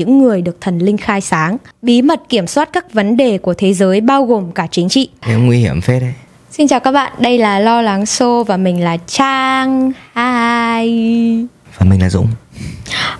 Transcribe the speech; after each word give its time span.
những 0.00 0.18
người 0.22 0.42
được 0.42 0.60
thần 0.60 0.78
linh 0.78 0.96
khai 0.96 1.20
sáng, 1.20 1.56
bí 1.82 2.02
mật 2.02 2.20
kiểm 2.28 2.46
soát 2.46 2.68
các 2.72 2.92
vấn 2.92 3.16
đề 3.16 3.38
của 3.38 3.54
thế 3.54 3.74
giới 3.74 4.00
bao 4.00 4.24
gồm 4.24 4.52
cả 4.52 4.66
chính 4.70 4.88
trị. 4.88 5.08
Nguy 5.38 5.58
hiểm 5.58 5.80
phết 5.80 6.02
đấy. 6.02 6.12
Xin 6.50 6.68
chào 6.68 6.80
các 6.80 6.92
bạn, 6.92 7.12
đây 7.18 7.38
là 7.38 7.58
Lo 7.58 7.82
Lắng 7.82 8.04
Show 8.04 8.44
và 8.44 8.56
mình 8.56 8.84
là 8.84 8.96
Trang. 9.06 9.92
Hi. 10.14 11.46
Và 11.78 11.86
mình 11.86 12.00
là 12.00 12.10
Dũng. 12.10 12.26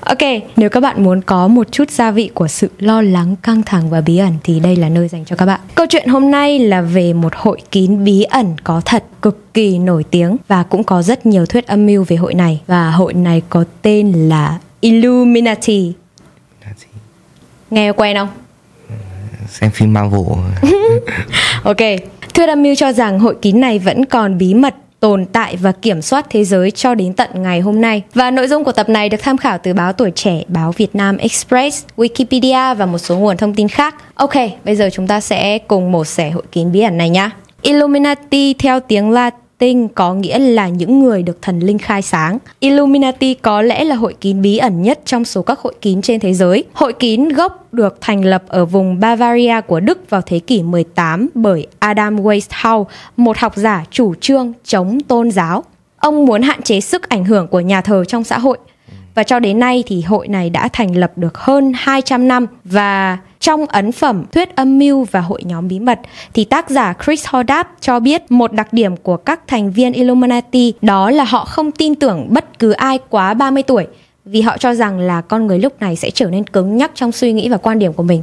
Ok, 0.00 0.18
nếu 0.56 0.68
các 0.70 0.80
bạn 0.80 1.04
muốn 1.04 1.20
có 1.22 1.48
một 1.48 1.72
chút 1.72 1.90
gia 1.90 2.10
vị 2.10 2.30
của 2.34 2.48
sự 2.48 2.70
lo 2.78 3.02
lắng, 3.02 3.36
căng 3.42 3.62
thẳng 3.62 3.90
và 3.90 4.00
bí 4.00 4.18
ẩn 4.18 4.32
thì 4.44 4.60
đây 4.60 4.76
là 4.76 4.88
nơi 4.88 5.08
dành 5.08 5.24
cho 5.24 5.36
các 5.36 5.46
bạn. 5.46 5.60
Câu 5.74 5.86
chuyện 5.88 6.08
hôm 6.08 6.30
nay 6.30 6.58
là 6.58 6.80
về 6.80 7.12
một 7.12 7.32
hội 7.36 7.60
kín 7.70 8.04
bí 8.04 8.22
ẩn 8.22 8.46
có 8.64 8.82
thật 8.84 9.04
cực 9.22 9.54
kỳ 9.54 9.78
nổi 9.78 10.04
tiếng 10.10 10.36
và 10.48 10.62
cũng 10.62 10.84
có 10.84 11.02
rất 11.02 11.26
nhiều 11.26 11.46
thuyết 11.46 11.66
âm 11.66 11.86
mưu 11.86 12.04
về 12.08 12.16
hội 12.16 12.34
này 12.34 12.60
và 12.66 12.90
hội 12.90 13.14
này 13.14 13.42
có 13.48 13.64
tên 13.82 14.12
là 14.12 14.58
Illuminati. 14.80 15.92
Nghe 17.70 17.92
quen 17.92 18.16
không? 18.16 18.28
Xem 19.48 19.70
phim 19.70 19.92
Marvel. 19.92 20.20
Ok, 21.62 21.76
thuyết 22.34 22.48
âm 22.48 22.62
mưu 22.62 22.74
cho 22.74 22.92
rằng 22.92 23.18
hội 23.18 23.36
kín 23.42 23.60
này 23.60 23.78
vẫn 23.78 24.04
còn 24.04 24.38
bí 24.38 24.54
mật 24.54 24.74
tồn 25.00 25.26
tại 25.32 25.56
và 25.56 25.72
kiểm 25.72 26.02
soát 26.02 26.26
thế 26.30 26.44
giới 26.44 26.70
cho 26.70 26.94
đến 26.94 27.12
tận 27.12 27.30
ngày 27.34 27.60
hôm 27.60 27.80
nay. 27.80 28.02
Và 28.14 28.30
nội 28.30 28.48
dung 28.48 28.64
của 28.64 28.72
tập 28.72 28.88
này 28.88 29.08
được 29.08 29.18
tham 29.22 29.36
khảo 29.36 29.58
từ 29.58 29.74
báo 29.74 29.92
Tuổi 29.92 30.10
Trẻ, 30.14 30.42
báo 30.48 30.72
Việt 30.72 30.94
Nam 30.94 31.16
Express, 31.16 31.84
Wikipedia 31.96 32.74
và 32.74 32.86
một 32.86 32.98
số 32.98 33.18
nguồn 33.18 33.36
thông 33.36 33.54
tin 33.54 33.68
khác. 33.68 33.94
Ok, 34.14 34.34
bây 34.64 34.76
giờ 34.76 34.90
chúng 34.92 35.06
ta 35.06 35.20
sẽ 35.20 35.58
cùng 35.58 35.92
mổ 35.92 36.04
xẻ 36.04 36.30
hội 36.30 36.42
kín 36.52 36.72
bí 36.72 36.80
ẩn 36.80 36.96
này 36.96 37.10
nhá. 37.10 37.30
Illuminati 37.62 38.54
theo 38.54 38.80
tiếng 38.80 39.10
Latin 39.10 39.49
có 39.94 40.14
nghĩa 40.14 40.38
là 40.38 40.68
những 40.68 41.00
người 41.00 41.22
được 41.22 41.42
thần 41.42 41.60
linh 41.60 41.78
khai 41.78 42.02
sáng. 42.02 42.38
Illuminati 42.60 43.34
có 43.34 43.62
lẽ 43.62 43.84
là 43.84 43.96
hội 43.96 44.14
kín 44.20 44.42
bí 44.42 44.56
ẩn 44.56 44.82
nhất 44.82 45.00
trong 45.04 45.24
số 45.24 45.42
các 45.42 45.58
hội 45.58 45.74
kín 45.80 46.02
trên 46.02 46.20
thế 46.20 46.34
giới. 46.34 46.64
Hội 46.72 46.92
kín 46.92 47.28
gốc 47.28 47.74
được 47.74 47.98
thành 48.00 48.24
lập 48.24 48.42
ở 48.48 48.64
vùng 48.64 49.00
Bavaria 49.00 49.60
của 49.60 49.80
Đức 49.80 50.10
vào 50.10 50.20
thế 50.26 50.38
kỷ 50.38 50.62
18 50.62 51.28
bởi 51.34 51.66
Adam 51.78 52.16
Weishaupt, 52.16 52.84
một 53.16 53.38
học 53.38 53.52
giả 53.56 53.84
chủ 53.90 54.14
trương 54.14 54.52
chống 54.64 55.00
tôn 55.00 55.30
giáo. 55.30 55.64
Ông 55.96 56.26
muốn 56.26 56.42
hạn 56.42 56.62
chế 56.62 56.80
sức 56.80 57.08
ảnh 57.08 57.24
hưởng 57.24 57.48
của 57.48 57.60
nhà 57.60 57.80
thờ 57.80 58.04
trong 58.04 58.24
xã 58.24 58.38
hội 58.38 58.58
và 59.14 59.22
cho 59.22 59.38
đến 59.38 59.58
nay 59.58 59.84
thì 59.86 60.02
hội 60.02 60.28
này 60.28 60.50
đã 60.50 60.68
thành 60.72 60.96
lập 60.96 61.12
được 61.16 61.38
hơn 61.38 61.72
200 61.76 62.28
năm 62.28 62.46
và 62.64 63.18
trong 63.40 63.66
ấn 63.66 63.92
phẩm 63.92 64.24
Thuyết 64.32 64.56
âm 64.56 64.78
mưu 64.78 65.04
và 65.04 65.20
hội 65.20 65.42
nhóm 65.44 65.68
bí 65.68 65.78
mật 65.78 66.00
thì 66.34 66.44
tác 66.44 66.70
giả 66.70 66.94
Chris 67.04 67.26
Hordapp 67.26 67.70
cho 67.80 68.00
biết 68.00 68.30
một 68.30 68.52
đặc 68.52 68.72
điểm 68.72 68.96
của 68.96 69.16
các 69.16 69.40
thành 69.46 69.72
viên 69.72 69.92
Illuminati 69.92 70.74
đó 70.82 71.10
là 71.10 71.24
họ 71.24 71.44
không 71.44 71.72
tin 71.72 71.94
tưởng 71.94 72.26
bất 72.30 72.58
cứ 72.58 72.70
ai 72.72 72.98
quá 73.08 73.34
30 73.34 73.62
tuổi 73.62 73.86
vì 74.24 74.40
họ 74.40 74.58
cho 74.58 74.74
rằng 74.74 74.98
là 74.98 75.20
con 75.20 75.46
người 75.46 75.58
lúc 75.58 75.80
này 75.80 75.96
sẽ 75.96 76.10
trở 76.10 76.26
nên 76.26 76.44
cứng 76.44 76.76
nhắc 76.76 76.90
trong 76.94 77.12
suy 77.12 77.32
nghĩ 77.32 77.48
và 77.48 77.56
quan 77.56 77.78
điểm 77.78 77.92
của 77.92 78.02
mình. 78.02 78.22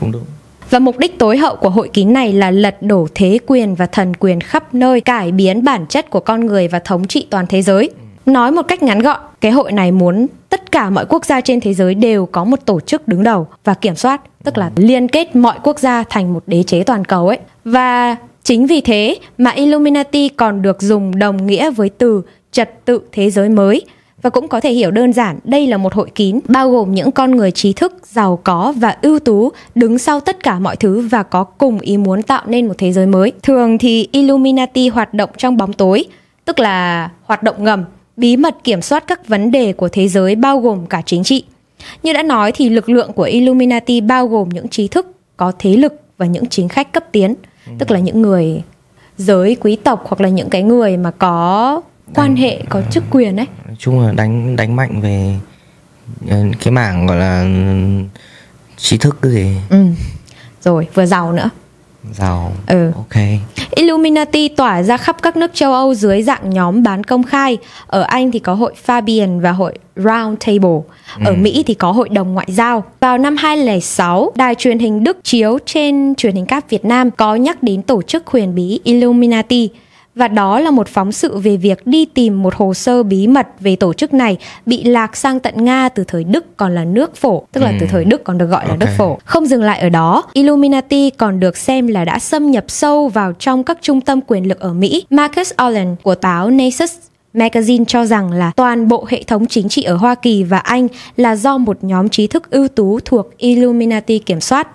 Cũng 0.00 0.12
đúng. 0.12 0.24
Và 0.70 0.78
mục 0.78 0.98
đích 0.98 1.18
tối 1.18 1.38
hậu 1.38 1.56
của 1.56 1.70
hội 1.70 1.90
kín 1.92 2.12
này 2.12 2.32
là 2.32 2.50
lật 2.50 2.82
đổ 2.82 3.08
thế 3.14 3.38
quyền 3.46 3.74
và 3.74 3.86
thần 3.86 4.14
quyền 4.16 4.40
khắp 4.40 4.74
nơi, 4.74 5.00
cải 5.00 5.32
biến 5.32 5.64
bản 5.64 5.86
chất 5.86 6.10
của 6.10 6.20
con 6.20 6.46
người 6.46 6.68
và 6.68 6.78
thống 6.78 7.06
trị 7.06 7.26
toàn 7.30 7.46
thế 7.48 7.62
giới. 7.62 7.90
Nói 8.26 8.52
một 8.52 8.62
cách 8.68 8.82
ngắn 8.82 9.02
gọn, 9.02 9.20
cái 9.40 9.52
hội 9.52 9.72
này 9.72 9.92
muốn 9.92 10.26
tất 10.48 10.72
cả 10.72 10.90
mọi 10.90 11.06
quốc 11.08 11.24
gia 11.24 11.40
trên 11.40 11.60
thế 11.60 11.74
giới 11.74 11.94
đều 11.94 12.26
có 12.26 12.44
một 12.44 12.66
tổ 12.66 12.80
chức 12.80 13.08
đứng 13.08 13.22
đầu 13.22 13.46
và 13.64 13.74
kiểm 13.74 13.96
soát, 13.96 14.20
tức 14.44 14.58
là 14.58 14.70
liên 14.76 15.08
kết 15.08 15.36
mọi 15.36 15.58
quốc 15.62 15.78
gia 15.78 16.02
thành 16.02 16.32
một 16.32 16.42
đế 16.46 16.62
chế 16.62 16.82
toàn 16.82 17.04
cầu 17.04 17.28
ấy. 17.28 17.38
Và 17.64 18.16
chính 18.42 18.66
vì 18.66 18.80
thế 18.80 19.16
mà 19.38 19.50
Illuminati 19.50 20.28
còn 20.28 20.62
được 20.62 20.82
dùng 20.82 21.18
đồng 21.18 21.46
nghĩa 21.46 21.70
với 21.70 21.88
từ 21.88 22.22
trật 22.52 22.84
tự 22.84 23.00
thế 23.12 23.30
giới 23.30 23.48
mới 23.48 23.84
và 24.22 24.30
cũng 24.30 24.48
có 24.48 24.60
thể 24.60 24.72
hiểu 24.72 24.90
đơn 24.90 25.12
giản 25.12 25.38
đây 25.44 25.66
là 25.66 25.76
một 25.76 25.94
hội 25.94 26.10
kín 26.14 26.40
bao 26.48 26.70
gồm 26.70 26.94
những 26.94 27.12
con 27.12 27.30
người 27.30 27.50
trí 27.50 27.72
thức, 27.72 27.92
giàu 28.04 28.40
có 28.44 28.74
và 28.76 28.96
ưu 29.02 29.18
tú 29.18 29.52
đứng 29.74 29.98
sau 29.98 30.20
tất 30.20 30.42
cả 30.42 30.58
mọi 30.58 30.76
thứ 30.76 31.00
và 31.00 31.22
có 31.22 31.44
cùng 31.44 31.80
ý 31.80 31.96
muốn 31.96 32.22
tạo 32.22 32.42
nên 32.46 32.66
một 32.68 32.74
thế 32.78 32.92
giới 32.92 33.06
mới. 33.06 33.32
Thường 33.42 33.78
thì 33.78 34.08
Illuminati 34.12 34.88
hoạt 34.88 35.14
động 35.14 35.30
trong 35.36 35.56
bóng 35.56 35.72
tối, 35.72 36.04
tức 36.44 36.58
là 36.58 37.08
hoạt 37.22 37.42
động 37.42 37.64
ngầm, 37.64 37.84
bí 38.16 38.36
mật 38.36 38.56
kiểm 38.64 38.82
soát 38.82 39.04
các 39.06 39.28
vấn 39.28 39.50
đề 39.50 39.72
của 39.72 39.88
thế 39.88 40.08
giới 40.08 40.34
bao 40.34 40.58
gồm 40.58 40.86
cả 40.86 41.02
chính 41.06 41.24
trị. 41.24 41.44
Như 42.02 42.12
đã 42.12 42.22
nói 42.22 42.52
thì 42.54 42.68
lực 42.68 42.88
lượng 42.88 43.12
của 43.12 43.22
Illuminati 43.22 44.00
bao 44.00 44.26
gồm 44.26 44.48
những 44.48 44.68
trí 44.68 44.88
thức 44.88 45.06
có 45.36 45.52
thế 45.58 45.76
lực 45.76 46.00
và 46.18 46.26
những 46.26 46.46
chính 46.46 46.68
khách 46.68 46.92
cấp 46.92 47.04
tiến, 47.12 47.34
tức 47.78 47.90
là 47.90 47.98
những 47.98 48.22
người 48.22 48.62
giới 49.18 49.56
quý 49.60 49.76
tộc 49.76 50.04
hoặc 50.06 50.20
là 50.20 50.28
những 50.28 50.50
cái 50.50 50.62
người 50.62 50.96
mà 50.96 51.10
có 51.10 51.80
quan 52.14 52.36
hệ 52.36 52.62
có 52.68 52.82
chức 52.90 53.04
quyền 53.10 53.36
ấy 53.36 53.46
Nói 53.66 53.76
chung 53.78 54.00
là 54.00 54.12
đánh 54.12 54.56
đánh 54.56 54.76
mạnh 54.76 55.00
về 55.00 55.38
ờ, 56.30 56.36
cái 56.64 56.72
mảng 56.72 57.06
gọi 57.06 57.16
là 57.16 57.46
trí 58.76 58.98
thức 58.98 59.18
cái 59.22 59.32
gì 59.32 59.56
ừ. 59.70 59.84
rồi 60.60 60.88
vừa 60.94 61.06
giàu 61.06 61.32
nữa 61.32 61.50
giàu 62.14 62.52
Ừ. 62.66 62.90
ok 62.96 63.22
Illuminati 63.70 64.48
tỏa 64.48 64.82
ra 64.82 64.96
khắp 64.96 65.16
các 65.22 65.36
nước 65.36 65.50
châu 65.54 65.72
Âu 65.72 65.94
dưới 65.94 66.22
dạng 66.22 66.50
nhóm 66.50 66.82
bán 66.82 67.04
công 67.04 67.22
khai. 67.22 67.58
Ở 67.86 68.02
Anh 68.02 68.30
thì 68.30 68.38
có 68.38 68.54
hội 68.54 68.72
Fabian 68.86 69.40
và 69.40 69.52
hội 69.52 69.72
Round 69.96 70.38
Table. 70.46 70.78
Ở 71.24 71.32
Mỹ 71.32 71.62
thì 71.66 71.74
có 71.74 71.92
hội 71.92 72.08
đồng 72.08 72.34
ngoại 72.34 72.46
giao. 72.50 72.84
Vào 73.00 73.18
năm 73.18 73.36
2006, 73.36 74.32
đài 74.34 74.54
truyền 74.54 74.78
hình 74.78 75.04
Đức 75.04 75.18
chiếu 75.22 75.58
trên 75.66 76.14
truyền 76.14 76.34
hình 76.34 76.46
cáp 76.46 76.70
Việt 76.70 76.84
Nam 76.84 77.10
có 77.10 77.34
nhắc 77.34 77.62
đến 77.62 77.82
tổ 77.82 78.02
chức 78.02 78.26
huyền 78.26 78.54
bí 78.54 78.80
Illuminati. 78.84 79.70
Và 80.16 80.28
đó 80.28 80.60
là 80.60 80.70
một 80.70 80.88
phóng 80.88 81.12
sự 81.12 81.38
về 81.38 81.56
việc 81.56 81.86
đi 81.86 82.04
tìm 82.04 82.42
một 82.42 82.54
hồ 82.54 82.74
sơ 82.74 83.02
bí 83.02 83.26
mật 83.26 83.46
về 83.60 83.76
tổ 83.76 83.92
chức 83.92 84.14
này 84.14 84.36
bị 84.66 84.84
lạc 84.84 85.16
sang 85.16 85.40
tận 85.40 85.64
Nga 85.64 85.88
từ 85.88 86.04
thời 86.04 86.24
Đức 86.24 86.56
còn 86.56 86.74
là 86.74 86.84
nước 86.84 87.16
phổ, 87.16 87.46
tức 87.52 87.60
là 87.60 87.72
từ 87.80 87.86
thời 87.86 88.04
Đức 88.04 88.24
còn 88.24 88.38
được 88.38 88.46
gọi 88.46 88.64
là 88.64 88.70
Ok. 88.70 88.80
nước 88.80 88.86
phổ. 88.98 89.18
Không 89.24 89.46
dừng 89.46 89.62
lại 89.62 89.80
ở 89.80 89.88
đó, 89.88 90.22
Illuminati 90.32 91.10
còn 91.10 91.40
được 91.40 91.56
xem 91.56 91.86
là 91.86 92.04
đã 92.04 92.18
xâm 92.18 92.50
nhập 92.50 92.64
sâu 92.68 93.08
vào 93.08 93.32
trong 93.32 93.64
các 93.64 93.78
trung 93.82 94.00
tâm 94.00 94.20
quyền 94.26 94.48
lực 94.48 94.60
ở 94.60 94.72
Mỹ. 94.72 95.04
Marcus 95.10 95.52
Allen 95.56 95.96
của 96.02 96.14
táo 96.14 96.50
Nexus 96.50 96.92
Magazine 97.34 97.84
cho 97.84 98.04
rằng 98.04 98.32
là 98.32 98.52
toàn 98.56 98.88
bộ 98.88 99.06
hệ 99.08 99.22
thống 99.22 99.46
chính 99.46 99.68
trị 99.68 99.82
ở 99.82 99.96
Hoa 99.96 100.14
Kỳ 100.14 100.42
và 100.44 100.58
Anh 100.58 100.88
là 101.16 101.36
do 101.36 101.58
một 101.58 101.84
nhóm 101.84 102.08
trí 102.08 102.26
thức 102.26 102.50
ưu 102.50 102.68
tú 102.68 102.98
thuộc 103.04 103.38
Illuminati 103.38 104.18
kiểm 104.18 104.40
soát. 104.40 104.68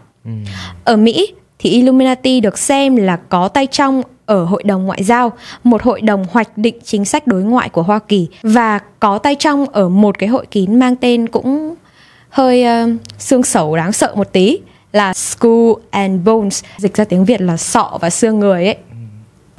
Ở 0.83 0.95
Mỹ 0.95 1.33
thì 1.61 1.69
Illuminati 1.69 2.39
được 2.39 2.57
xem 2.57 2.95
là 2.95 3.15
có 3.15 3.47
tay 3.47 3.67
trong 3.67 4.01
ở 4.25 4.45
Hội 4.45 4.63
đồng 4.63 4.85
Ngoại 4.85 5.03
giao, 5.03 5.31
một 5.63 5.83
hội 5.83 6.01
đồng 6.01 6.25
hoạch 6.31 6.57
định 6.57 6.75
chính 6.83 7.05
sách 7.05 7.27
đối 7.27 7.43
ngoại 7.43 7.69
của 7.69 7.81
Hoa 7.81 7.99
Kỳ 7.99 8.27
và 8.43 8.79
có 8.99 9.17
tay 9.17 9.35
trong 9.35 9.65
ở 9.65 9.89
một 9.89 10.19
cái 10.19 10.29
hội 10.29 10.45
kín 10.51 10.79
mang 10.79 10.95
tên 10.95 11.27
cũng 11.27 11.75
hơi 12.29 12.65
uh, 12.83 12.89
xương 13.17 13.43
sầu 13.43 13.75
đáng 13.75 13.91
sợ 13.91 14.13
một 14.15 14.31
tí 14.31 14.59
là 14.91 15.13
School 15.13 15.71
and 15.89 16.21
Bones, 16.25 16.63
dịch 16.77 16.95
ra 16.95 17.03
tiếng 17.03 17.25
Việt 17.25 17.41
là 17.41 17.57
sọ 17.57 17.97
và 18.01 18.09
xương 18.09 18.39
người 18.39 18.65
ấy. 18.65 18.77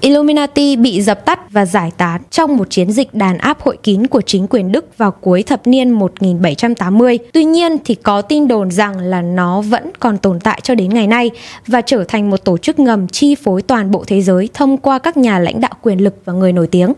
Illuminati 0.03 0.77
bị 0.77 1.03
dập 1.03 1.25
tắt 1.25 1.51
và 1.51 1.67
giải 1.67 1.91
tán 1.97 2.21
trong 2.31 2.57
một 2.57 2.71
chiến 2.71 2.93
dịch 2.93 3.15
đàn 3.15 3.39
áp 3.39 3.61
hội 3.61 3.77
kín 3.83 4.07
của 4.07 4.21
chính 4.21 4.47
quyền 4.47 4.73
Đức 4.73 4.99
vào 4.99 5.11
cuối 5.11 5.43
thập 5.43 5.67
niên 5.67 5.91
1780. 5.91 7.19
Tuy 7.33 7.45
nhiên 7.45 7.77
thì 7.85 7.95
có 7.95 8.23
tin 8.23 8.49
đồn 8.49 8.71
rằng 8.71 8.99
là 8.99 9.23
nó 9.23 9.61
vẫn 9.61 9.91
còn 10.01 10.19
tồn 10.19 10.41
tại 10.41 10.61
cho 10.63 10.75
đến 10.75 10.95
ngày 10.95 11.07
nay 11.07 11.31
và 11.67 11.81
trở 11.81 12.05
thành 12.09 12.31
một 12.31 12.45
tổ 12.45 12.59
chức 12.59 12.79
ngầm 12.79 13.09
chi 13.09 13.35
phối 13.35 13.63
toàn 13.63 13.91
bộ 13.91 14.05
thế 14.07 14.23
giới 14.23 14.49
thông 14.55 14.77
qua 14.77 14.99
các 14.99 15.17
nhà 15.17 15.39
lãnh 15.39 15.61
đạo 15.61 15.73
quyền 15.83 16.05
lực 16.05 16.15
và 16.25 16.33
người 16.33 16.53
nổi 16.53 16.67
tiếng. 16.67 16.93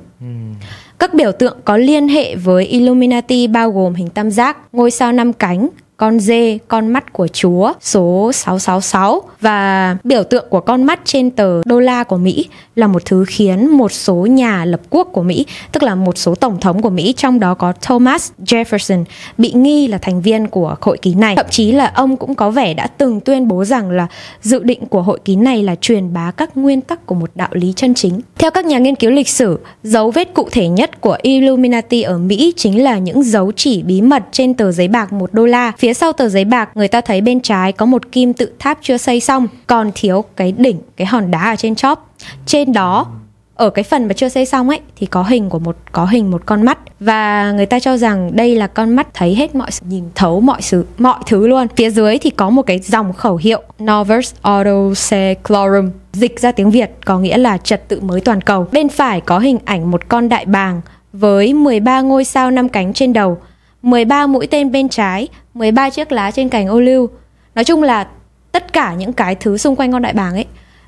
Các 0.98 1.14
biểu 1.14 1.32
tượng 1.32 1.56
có 1.64 1.76
liên 1.76 2.08
hệ 2.08 2.36
với 2.36 2.66
Illuminati 2.66 3.46
bao 3.46 3.70
gồm 3.70 3.94
hình 3.94 4.08
tam 4.08 4.30
giác, 4.30 4.56
ngôi 4.72 4.90
sao 4.90 5.12
năm 5.12 5.32
cánh, 5.32 5.68
con 5.96 6.20
dê, 6.20 6.58
con 6.68 6.88
mắt 6.88 7.12
của 7.12 7.28
Chúa, 7.28 7.72
số 7.80 8.30
666 8.32 9.22
và 9.40 9.96
biểu 10.04 10.24
tượng 10.24 10.44
của 10.50 10.60
con 10.60 10.82
mắt 10.82 11.00
trên 11.04 11.30
tờ 11.30 11.62
đô 11.64 11.80
la 11.80 12.04
của 12.04 12.16
Mỹ 12.16 12.48
là 12.76 12.86
một 12.86 13.04
thứ 13.04 13.24
khiến 13.28 13.68
một 13.70 13.92
số 13.92 14.14
nhà 14.14 14.64
lập 14.64 14.80
quốc 14.90 15.08
của 15.12 15.22
Mỹ, 15.22 15.46
tức 15.72 15.82
là 15.82 15.94
một 15.94 16.18
số 16.18 16.34
tổng 16.34 16.60
thống 16.60 16.82
của 16.82 16.90
Mỹ 16.90 17.14
trong 17.16 17.40
đó 17.40 17.54
có 17.54 17.72
Thomas 17.80 18.30
Jefferson 18.44 19.04
bị 19.38 19.52
nghi 19.52 19.86
là 19.86 19.98
thành 19.98 20.22
viên 20.22 20.46
của 20.46 20.76
hội 20.80 20.98
ký 20.98 21.14
này. 21.14 21.36
Thậm 21.36 21.46
chí 21.50 21.72
là 21.72 21.92
ông 21.94 22.16
cũng 22.16 22.34
có 22.34 22.50
vẻ 22.50 22.74
đã 22.74 22.86
từng 22.86 23.20
tuyên 23.20 23.48
bố 23.48 23.64
rằng 23.64 23.90
là 23.90 24.06
dự 24.42 24.62
định 24.62 24.86
của 24.86 25.02
hội 25.02 25.18
ký 25.24 25.36
này 25.36 25.62
là 25.62 25.74
truyền 25.80 26.12
bá 26.12 26.30
các 26.30 26.56
nguyên 26.56 26.80
tắc 26.80 27.06
của 27.06 27.14
một 27.14 27.30
đạo 27.34 27.48
lý 27.52 27.72
chân 27.76 27.94
chính. 27.94 28.20
Theo 28.38 28.50
các 28.50 28.64
nhà 28.64 28.78
nghiên 28.78 28.94
cứu 28.94 29.10
lịch 29.10 29.28
sử, 29.28 29.58
dấu 29.82 30.10
vết 30.10 30.34
cụ 30.34 30.48
thể 30.52 30.68
nhất 30.68 31.00
của 31.00 31.16
Illuminati 31.22 32.02
ở 32.02 32.18
Mỹ 32.18 32.52
chính 32.56 32.84
là 32.84 32.98
những 32.98 33.22
dấu 33.22 33.52
chỉ 33.56 33.82
bí 33.82 34.02
mật 34.02 34.22
trên 34.32 34.54
tờ 34.54 34.72
giấy 34.72 34.88
bạc 34.88 35.12
một 35.12 35.34
đô 35.34 35.46
la. 35.46 35.72
Phía 35.84 35.94
sau 35.94 36.12
tờ 36.12 36.28
giấy 36.28 36.44
bạc, 36.44 36.70
người 36.74 36.88
ta 36.88 37.00
thấy 37.00 37.20
bên 37.20 37.40
trái 37.40 37.72
có 37.72 37.86
một 37.86 38.12
kim 38.12 38.32
tự 38.32 38.52
tháp 38.58 38.78
chưa 38.82 38.96
xây 38.96 39.20
xong, 39.20 39.48
còn 39.66 39.90
thiếu 39.94 40.24
cái 40.36 40.52
đỉnh, 40.52 40.80
cái 40.96 41.06
hòn 41.06 41.30
đá 41.30 41.50
ở 41.50 41.56
trên 41.56 41.74
chóp. 41.74 42.14
Trên 42.46 42.72
đó 42.72 43.06
ở 43.54 43.70
cái 43.70 43.82
phần 43.82 44.08
mà 44.08 44.12
chưa 44.12 44.28
xây 44.28 44.46
xong 44.46 44.68
ấy 44.68 44.80
thì 44.96 45.06
có 45.06 45.22
hình 45.22 45.50
của 45.50 45.58
một 45.58 45.76
có 45.92 46.04
hình 46.04 46.30
một 46.30 46.42
con 46.46 46.62
mắt. 46.62 46.78
Và 47.00 47.52
người 47.52 47.66
ta 47.66 47.80
cho 47.80 47.96
rằng 47.96 48.36
đây 48.36 48.56
là 48.56 48.66
con 48.66 48.96
mắt 48.96 49.14
thấy 49.14 49.34
hết 49.34 49.54
mọi 49.54 49.70
sự 49.70 49.86
nhìn 49.88 50.04
thấu 50.14 50.40
mọi 50.40 50.62
sự 50.62 50.86
mọi 50.98 51.18
thứ 51.26 51.46
luôn. 51.46 51.66
Phía 51.76 51.90
dưới 51.90 52.18
thì 52.18 52.30
có 52.30 52.50
một 52.50 52.62
cái 52.62 52.78
dòng 52.78 53.12
khẩu 53.12 53.36
hiệu 53.36 53.62
Novus 53.82 54.34
Ordo 54.34 54.94
Seclorum 54.94 55.90
dịch 56.12 56.40
ra 56.40 56.52
tiếng 56.52 56.70
Việt 56.70 56.90
có 57.04 57.18
nghĩa 57.18 57.36
là 57.38 57.58
trật 57.58 57.88
tự 57.88 58.00
mới 58.00 58.20
toàn 58.20 58.40
cầu. 58.40 58.66
Bên 58.72 58.88
phải 58.88 59.20
có 59.20 59.38
hình 59.38 59.58
ảnh 59.64 59.90
một 59.90 60.08
con 60.08 60.28
đại 60.28 60.44
bàng 60.44 60.80
với 61.12 61.52
13 61.54 62.00
ngôi 62.00 62.24
sao 62.24 62.50
năm 62.50 62.68
cánh 62.68 62.92
trên 62.92 63.12
đầu. 63.12 63.38
13 63.84 64.26
mũi 64.26 64.46
tên 64.46 64.72
bên 64.72 64.88
trái, 64.88 65.28
13 65.54 65.90
chiếc 65.90 66.12
lá 66.12 66.30
trên 66.30 66.48
cành 66.48 66.68
ô 66.68 66.80
liu. 66.80 67.10
Nói 67.54 67.64
chung 67.64 67.82
là 67.82 68.08
tất 68.52 68.72
cả 68.72 68.94
những 68.94 69.12
cái 69.12 69.34
thứ 69.34 69.56
xung 69.56 69.76
quanh 69.76 69.92
con 69.92 70.02
đại 70.02 70.12
bàng 70.12 70.34
ấy 70.34 70.46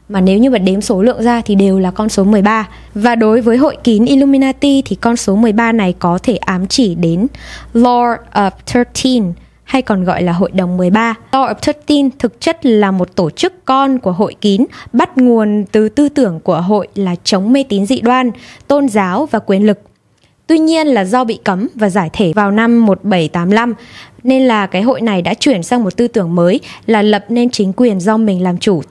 mà 0.09 0.21
nếu 0.21 0.39
như 0.39 0.51
mà 0.51 0.59
đếm 0.59 0.81
số 0.81 1.03
lượng 1.03 1.23
ra 1.23 1.43
thì 1.45 1.55
đều 1.55 1.79
là 1.79 1.91
con 1.91 2.09
số 2.09 2.25
13. 2.25 2.69
Và 2.95 3.15
đối 3.15 3.41
với 3.41 3.57
hội 3.57 3.77
kín 3.85 4.05
Illuminati 4.05 4.83
thì 4.85 4.97
con 4.97 5.17
số 5.17 5.37
13 5.37 5.73
này 5.73 5.95
có 5.99 6.19
thể 6.23 6.37
ám 6.37 6.67
chỉ 6.67 6.95
đến 6.95 7.27
Lord 7.75 8.21
of 8.33 8.51
13 8.75 9.33
hay 9.65 9.83
còn 9.83 10.05
gọi 10.05 10.23
là 10.23 10.33
Hội 10.33 10.51
đồng 10.51 10.77
13. 10.77 11.15
Lord 11.33 11.53
of 11.53 11.73
13 11.89 12.17
thực 12.19 12.41
chất 12.41 12.67
là 12.67 12.91
một 12.91 13.17
tổ 13.17 13.31
chức 13.31 13.65
con 13.65 13.99
của 13.99 14.13
hội 14.13 14.35
kín, 14.41 14.65
bắt 14.93 15.19
nguồn 15.19 15.65
từ 15.73 15.89
tư 15.89 16.09
tưởng 16.09 16.41
của 16.41 16.61
hội 16.61 16.89
là 16.95 17.15
chống 17.25 17.53
mê 17.53 17.65
tín 17.69 17.87
dị 17.87 18.01
đoan, 18.01 18.31
tôn 18.69 18.89
giáo 18.89 19.27
và 19.27 19.39
quyền 19.39 19.67
lực. 19.67 19.81
Tuy 20.47 20.59
nhiên 20.59 20.87
là 20.87 21.05
do 21.05 21.25
bị 21.25 21.39
cấm 21.45 21.69
và 21.75 21.91
giải 21.91 22.11
thể 22.13 22.33
vào 22.33 22.51
năm 22.51 22.87
1785 22.87 23.75
nên 24.23 24.43
là 24.43 24.67
cái 24.67 24.83
hội 24.83 25.01
này 25.01 25.23
đã 25.23 25.35
chuyển 25.35 25.63
sang 25.63 25.85
một 25.85 25.97
tư 25.97 26.09
tưởng 26.09 26.35
mới 26.35 26.61
là 26.87 27.03
lập 27.03 27.25
nên 27.29 27.51
chính 27.51 27.73
quyền 27.73 28.01
do 28.01 28.17
mình 28.17 28.43
làm 28.43 28.59
chủ. 28.59 28.83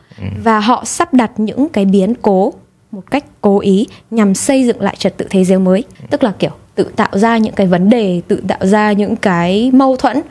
Và 0.44 0.60
họ 0.60 0.84
sắp 0.86 1.14
đặt 1.14 1.32
những 1.38 1.70
cái 1.70 1.86
biến 1.86 2.14
cố 2.22 2.54
một 2.92 3.12
cách 3.12 3.26
cố 3.42 3.60
ý 3.60 3.88
nhằm 4.12 4.36
xây 4.36 4.64
dựng 4.66 4.82
lại 4.82 4.96
trật 5.00 5.18
tự 5.18 5.28
thế 5.30 5.44
giới 5.44 5.60
mới. 5.60 5.84
Tức 6.10 6.24
là 6.24 6.34
kiểu 6.40 6.52
tự 6.76 6.84
tạo 6.96 7.10
ra 7.18 7.38
những 7.38 7.54
cái 7.54 7.68
vấn 7.68 7.90
đề 7.90 8.22
tự 8.28 8.44
tạo 8.48 8.60
ra 8.66 8.92
những 8.92 9.16
cái 9.16 9.72
mâu 9.74 9.96
thuẫn 9.96 10.22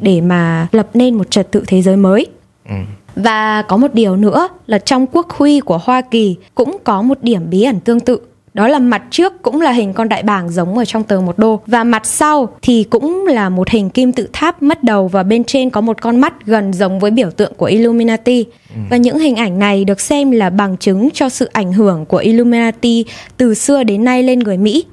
để 0.00 0.20
mà 0.20 0.66
lập 0.72 0.88
nên 0.94 1.14
một 1.14 1.30
trật 1.30 1.50
tự 1.50 1.64
thế 1.66 1.82
giới 1.82 1.96
mới. 1.96 2.26
Ừ. 2.68 2.74
và 3.16 3.62
có 3.62 3.76
một 3.76 3.94
điều 3.94 4.16
nữa 4.16 4.48
là 4.66 4.78
trong 4.78 5.06
quốc 5.12 5.30
huy 5.30 5.60
của 5.60 5.78
Hoa 5.82 6.00
Kỳ 6.00 6.36
cũng 6.54 6.76
có 6.84 7.02
một 7.02 7.18
điểm 7.22 7.50
bí 7.50 7.62
ẩn 7.62 7.80
tương 7.80 8.00
tự. 8.00 8.20
Đó 8.54 8.68
là 8.68 8.78
mặt 8.78 9.02
trước 9.10 9.42
cũng 9.42 9.60
là 9.60 9.72
hình 9.72 9.92
con 9.92 10.08
đại 10.08 10.22
bàng 10.22 10.50
giống 10.50 10.78
ở 10.78 10.84
trong 10.84 11.04
tờ 11.04 11.20
một 11.20 11.38
đô 11.38 11.60
và 11.66 11.84
mặt 11.84 12.06
sau 12.06 12.48
thì 12.62 12.84
cũng 12.84 13.26
là 13.26 13.48
một 13.48 13.70
hình 13.70 13.90
kim 13.90 14.12
tự 14.12 14.28
tháp 14.32 14.62
mất 14.62 14.84
đầu 14.84 15.08
và 15.08 15.22
bên 15.22 15.44
trên 15.44 15.70
có 15.70 15.80
một 15.80 16.02
con 16.02 16.20
mắt 16.20 16.46
gần 16.46 16.72
giống 16.72 16.98
với 16.98 17.10
biểu 17.10 17.30
tượng 17.30 17.52
của 17.54 17.66
Illuminati. 17.66 18.46
Và 18.90 18.96
những 18.96 19.18
hình 19.18 19.36
ảnh 19.36 19.58
này 19.58 19.84
được 19.84 20.00
xem 20.00 20.30
là 20.30 20.50
bằng 20.50 20.76
chứng 20.76 21.08
cho 21.14 21.28
sự 21.28 21.48
ảnh 21.52 21.72
hưởng 21.72 22.06
của 22.06 22.16
Illuminati 22.16 23.04
từ 23.36 23.54
xưa 23.54 23.82
đến 23.82 24.04
nay 24.04 24.22
lên 24.22 24.38
người 24.38 24.56
Mỹ. 24.56 24.84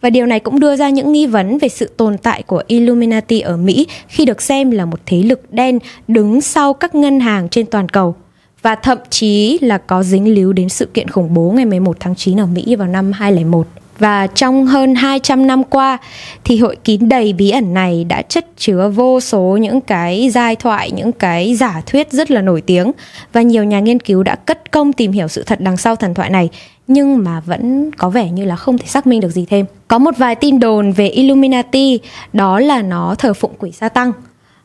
Và 0.00 0.10
điều 0.10 0.26
này 0.26 0.40
cũng 0.40 0.60
đưa 0.60 0.76
ra 0.76 0.88
những 0.88 1.12
nghi 1.12 1.26
vấn 1.26 1.58
về 1.58 1.68
sự 1.68 1.90
tồn 1.96 2.18
tại 2.18 2.42
của 2.42 2.62
Illuminati 2.66 3.40
ở 3.40 3.56
Mỹ 3.56 3.86
khi 4.08 4.24
được 4.24 4.42
xem 4.42 4.70
là 4.70 4.84
một 4.84 5.00
thế 5.06 5.22
lực 5.22 5.52
đen 5.52 5.78
đứng 6.08 6.40
sau 6.40 6.72
các 6.72 6.94
ngân 6.94 7.20
hàng 7.20 7.48
trên 7.48 7.66
toàn 7.66 7.88
cầu. 7.88 8.14
Và 8.62 8.74
thậm 8.74 8.98
chí 9.10 9.58
là 9.62 9.78
có 9.78 10.02
dính 10.02 10.34
líu 10.34 10.52
đến 10.52 10.68
sự 10.68 10.86
kiện 10.86 11.08
khủng 11.08 11.34
bố 11.34 11.50
ngày 11.50 11.64
11 11.64 11.96
tháng 12.00 12.14
9 12.14 12.40
ở 12.40 12.46
Mỹ 12.46 12.76
vào 12.76 12.88
năm 12.88 13.12
2001. 13.12 13.66
Và 13.98 14.26
trong 14.26 14.66
hơn 14.66 14.94
200 14.94 15.46
năm 15.46 15.64
qua 15.64 15.98
thì 16.44 16.58
hội 16.58 16.76
kín 16.84 17.08
đầy 17.08 17.32
bí 17.32 17.50
ẩn 17.50 17.74
này 17.74 18.04
đã 18.04 18.22
chất 18.22 18.46
chứa 18.56 18.88
vô 18.88 19.20
số 19.20 19.58
những 19.60 19.80
cái 19.80 20.30
giai 20.30 20.56
thoại, 20.56 20.90
những 20.90 21.12
cái 21.12 21.54
giả 21.54 21.82
thuyết 21.86 22.12
rất 22.12 22.30
là 22.30 22.40
nổi 22.40 22.60
tiếng 22.60 22.92
và 23.32 23.42
nhiều 23.42 23.64
nhà 23.64 23.80
nghiên 23.80 24.00
cứu 24.00 24.22
đã 24.22 24.34
cất 24.34 24.70
công 24.70 24.92
tìm 24.92 25.12
hiểu 25.12 25.28
sự 25.28 25.42
thật 25.42 25.60
đằng 25.60 25.76
sau 25.76 25.96
thần 25.96 26.14
thoại 26.14 26.30
này 26.30 26.48
nhưng 26.86 27.24
mà 27.24 27.40
vẫn 27.40 27.90
có 27.92 28.10
vẻ 28.10 28.30
như 28.30 28.44
là 28.44 28.56
không 28.56 28.78
thể 28.78 28.86
xác 28.86 29.06
minh 29.06 29.20
được 29.20 29.30
gì 29.30 29.46
thêm. 29.50 29.66
Có 29.88 29.98
một 29.98 30.14
vài 30.18 30.34
tin 30.34 30.60
đồn 30.60 30.92
về 30.92 31.08
Illuminati 31.08 32.00
đó 32.32 32.60
là 32.60 32.82
nó 32.82 33.14
thờ 33.18 33.34
phụng 33.34 33.54
quỷ 33.58 33.72
sa 33.72 33.88
tăng. 33.88 34.12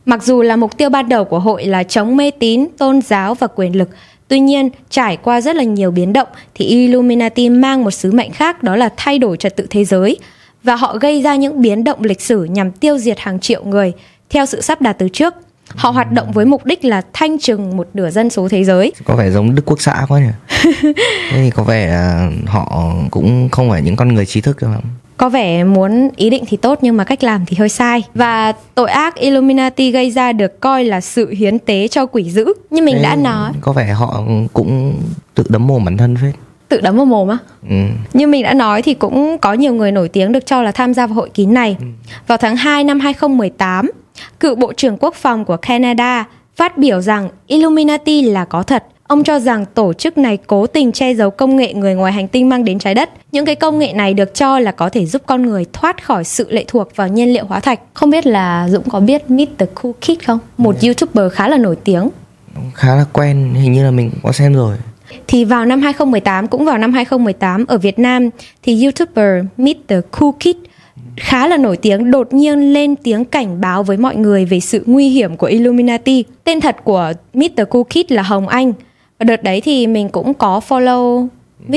Mặc 0.06 0.24
dù 0.24 0.42
là 0.42 0.56
mục 0.56 0.78
tiêu 0.78 0.90
ban 0.90 1.10
đầu 1.10 1.26
của 1.26 1.40
hội 1.40 1.66
là 1.66 1.84
chống 1.84 2.18
mê 2.18 2.32
tín, 2.32 2.68
tôn 2.78 3.02
giáo 3.02 3.34
và 3.34 3.48
quyền 3.56 3.78
lực, 3.78 3.90
tuy 4.28 4.40
nhiên 4.40 4.70
trải 4.90 5.18
qua 5.18 5.42
rất 5.42 5.56
là 5.56 5.64
nhiều 5.64 5.92
biến 5.92 6.14
động 6.14 6.28
thì 6.56 6.66
Illuminati 6.66 7.50
mang 7.50 7.84
một 7.84 7.92
sứ 7.92 8.12
mệnh 8.12 8.32
khác 8.32 8.64
đó 8.64 8.76
là 8.76 8.90
thay 8.98 9.20
đổi 9.20 9.38
trật 9.38 9.56
tự 9.56 9.68
thế 9.70 9.86
giới 9.86 10.18
và 10.64 10.76
họ 10.76 10.98
gây 10.98 11.22
ra 11.22 11.36
những 11.36 11.62
biến 11.62 11.84
động 11.84 12.04
lịch 12.04 12.22
sử 12.22 12.44
nhằm 12.44 12.72
tiêu 12.72 12.98
diệt 12.98 13.20
hàng 13.20 13.40
triệu 13.40 13.64
người 13.64 13.94
theo 14.30 14.46
sự 14.46 14.62
sắp 14.62 14.82
đặt 14.82 14.94
từ 14.94 15.10
trước. 15.10 15.34
Họ 15.68 15.90
hoạt 15.90 16.12
động 16.12 16.32
với 16.32 16.46
mục 16.46 16.66
đích 16.66 16.86
là 16.86 17.02
thanh 17.14 17.40
trừng 17.40 17.78
một 17.78 17.88
nửa 17.94 18.10
dân 18.10 18.30
số 18.30 18.48
thế 18.50 18.64
giới. 18.64 18.94
Có 19.06 19.16
vẻ 19.16 19.32
giống 19.32 19.56
Đức 19.56 19.64
Quốc 19.66 19.82
xã 19.82 20.06
quá 20.08 20.20
nhỉ 20.20 20.62
Thế 21.32 21.38
thì 21.38 21.50
có 21.50 21.64
vẻ 21.64 21.88
là 21.88 22.32
họ 22.48 22.94
cũng 23.12 23.50
không 23.52 23.70
phải 23.70 23.82
những 23.82 23.96
con 23.96 24.14
người 24.14 24.26
trí 24.26 24.42
thức 24.42 24.62
đâu 24.62 24.72
Có 25.18 25.30
vẻ 25.30 25.64
muốn 25.64 26.10
ý 26.16 26.30
định 26.30 26.44
thì 26.48 26.58
tốt 26.58 26.80
nhưng 26.82 26.98
mà 26.98 27.04
cách 27.04 27.24
làm 27.24 27.46
thì 27.46 27.58
hơi 27.58 27.70
sai. 27.70 28.04
Và 28.14 28.54
tội 28.76 28.90
ác 28.90 29.16
Illuminati 29.16 29.92
gây 29.92 30.12
ra 30.12 30.32
được 30.32 30.60
coi 30.60 30.84
là 30.84 31.02
sự 31.02 31.30
hiến 31.30 31.60
tế 31.60 31.88
cho 31.88 32.06
quỷ 32.06 32.24
dữ. 32.24 32.54
Như 32.70 32.82
mình 32.82 32.96
Thế 32.96 33.04
đã 33.04 33.16
nói, 33.16 33.52
Có 33.62 33.74
vẻ 33.74 33.94
họ 33.94 34.24
cũng 34.54 34.94
tự 35.36 35.44
đấm 35.50 35.68
mồm 35.68 35.86
bản 35.86 35.98
thân 35.98 36.16
phết 36.22 36.36
tự 36.70 36.82
đấm 36.82 36.96
vào 36.96 37.06
mồm 37.06 37.28
á. 37.28 37.38
ừ. 37.70 37.76
Như 38.14 38.28
mình 38.28 38.44
đã 38.44 38.54
nói 38.54 38.82
thì 38.82 38.94
cũng 38.94 39.38
có 39.38 39.54
nhiều 39.54 39.74
người 39.74 39.92
nổi 39.92 40.10
tiếng 40.10 40.32
được 40.32 40.46
cho 40.46 40.64
là 40.64 40.72
tham 40.72 40.94
gia 40.94 41.08
vào 41.08 41.16
hội 41.16 41.30
kín 41.34 41.54
này. 41.54 41.78
Vào 42.28 42.38
tháng 42.38 42.56
2 42.56 42.84
năm 42.84 43.00
2018, 43.00 43.92
cựu 44.40 44.56
Bộ 44.56 44.74
trưởng 44.74 44.98
Quốc 44.98 45.16
phòng 45.16 45.46
của 45.46 45.58
Canada 45.58 46.26
phát 46.56 46.78
biểu 46.78 47.02
rằng 47.02 47.30
Illuminati 47.48 48.22
là 48.22 48.46
có 48.46 48.64
thật. 48.64 48.84
Ông 49.08 49.24
cho 49.24 49.40
rằng 49.40 49.66
tổ 49.74 49.94
chức 49.94 50.18
này 50.18 50.38
cố 50.48 50.68
tình 50.68 50.92
che 50.92 51.14
giấu 51.14 51.30
công 51.30 51.56
nghệ 51.56 51.74
người 51.74 51.96
ngoài 51.96 52.14
hành 52.14 52.28
tinh 52.28 52.50
mang 52.50 52.66
đến 52.66 52.80
trái 52.80 52.96
đất. 52.96 53.10
Những 53.32 53.46
cái 53.46 53.56
công 53.56 53.80
nghệ 53.80 53.94
này 53.94 54.14
được 54.14 54.34
cho 54.34 54.60
là 54.60 54.72
có 54.72 54.90
thể 54.90 55.06
giúp 55.06 55.22
con 55.26 55.42
người 55.42 55.66
thoát 55.74 56.04
khỏi 56.04 56.24
sự 56.24 56.52
lệ 56.52 56.66
thuộc 56.68 56.96
vào 56.96 57.08
nhiên 57.08 57.34
liệu 57.34 57.46
hóa 57.46 57.60
thạch. 57.60 57.80
Không 57.94 58.10
biết 58.10 58.28
là 58.28 58.70
Dũng 58.70 58.90
có 58.90 59.00
biết 59.00 59.30
Meet 59.30 59.50
the 59.58 59.66
Cool 59.66 59.94
Kid 60.02 60.26
không? 60.28 60.40
Một 60.58 60.76
YouTuber 60.84 61.34
khá 61.34 61.48
là 61.48 61.58
nổi 61.58 61.76
tiếng. 61.76 62.10
Khá 62.74 62.96
là 62.96 63.06
quen 63.14 63.54
Hình 63.54 63.74
như 63.74 63.84
là 63.84 63.92
mình 63.92 64.10
cũng 64.12 64.20
có 64.24 64.32
xem 64.32 64.54
rồi 64.54 64.78
Thì 65.28 65.46
vào 65.46 65.66
năm 65.66 65.82
2018 65.82 66.48
cũng 66.48 66.66
vào 66.66 66.78
năm 66.78 66.94
2018 66.94 67.66
ở 67.66 67.78
Việt 67.78 68.00
Nam 68.00 68.30
thì 68.64 68.84
YouTuber 68.84 69.46
Meet 69.58 69.78
the 69.88 70.02
Cool 70.12 70.32
Kid 70.40 70.56
khá 71.18 71.48
là 71.48 71.58
nổi 71.58 71.78
tiếng 71.78 72.12
đột 72.12 72.34
nhiên 72.34 72.74
lên 72.74 72.96
tiếng 72.96 73.26
cảnh 73.26 73.62
báo 73.62 73.84
với 73.84 73.98
mọi 73.98 74.16
người 74.16 74.46
về 74.46 74.60
sự 74.60 74.84
nguy 74.86 75.10
hiểm 75.10 75.38
của 75.38 75.48
Illuminati. 75.48 76.24
Tên 76.44 76.62
thật 76.62 76.76
của 76.84 77.14
the 77.58 77.66
Cool 77.66 77.84
Kid 77.84 78.12
là 78.12 78.22
Hồng 78.22 78.48
Anh. 78.48 78.74
Và 79.20 79.24
đợt 79.24 79.44
đấy 79.44 79.62
thì 79.62 79.88
mình 79.88 80.10
cũng 80.10 80.34
có 80.34 80.62
follow 80.68 81.28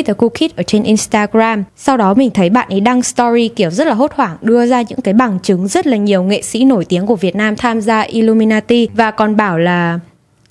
the 0.06 0.12
Cool 0.12 0.30
Kid 0.38 0.56
ở 0.56 0.62
trên 0.62 0.82
Instagram. 0.82 1.64
Sau 1.76 1.96
đó 1.96 2.14
mình 2.14 2.30
thấy 2.30 2.50
bạn 2.50 2.68
ấy 2.70 2.80
đăng 2.80 3.02
story 3.02 3.48
kiểu 3.48 3.70
rất 3.70 3.86
là 3.86 3.94
hốt 3.94 4.12
hoảng 4.14 4.36
đưa 4.40 4.66
ra 4.66 4.82
những 4.82 5.00
cái 5.00 5.14
bằng 5.14 5.38
chứng 5.42 5.68
rất 5.68 5.86
là 5.86 5.96
nhiều 5.96 6.22
nghệ 6.22 6.42
sĩ 6.42 6.64
nổi 6.64 6.84
tiếng 6.84 7.06
của 7.06 7.16
Việt 7.16 7.36
Nam 7.36 7.56
tham 7.56 7.80
gia 7.80 8.00
Illuminati 8.00 8.88
và 8.94 9.10
còn 9.10 9.36
bảo 9.36 9.58
là 9.58 9.98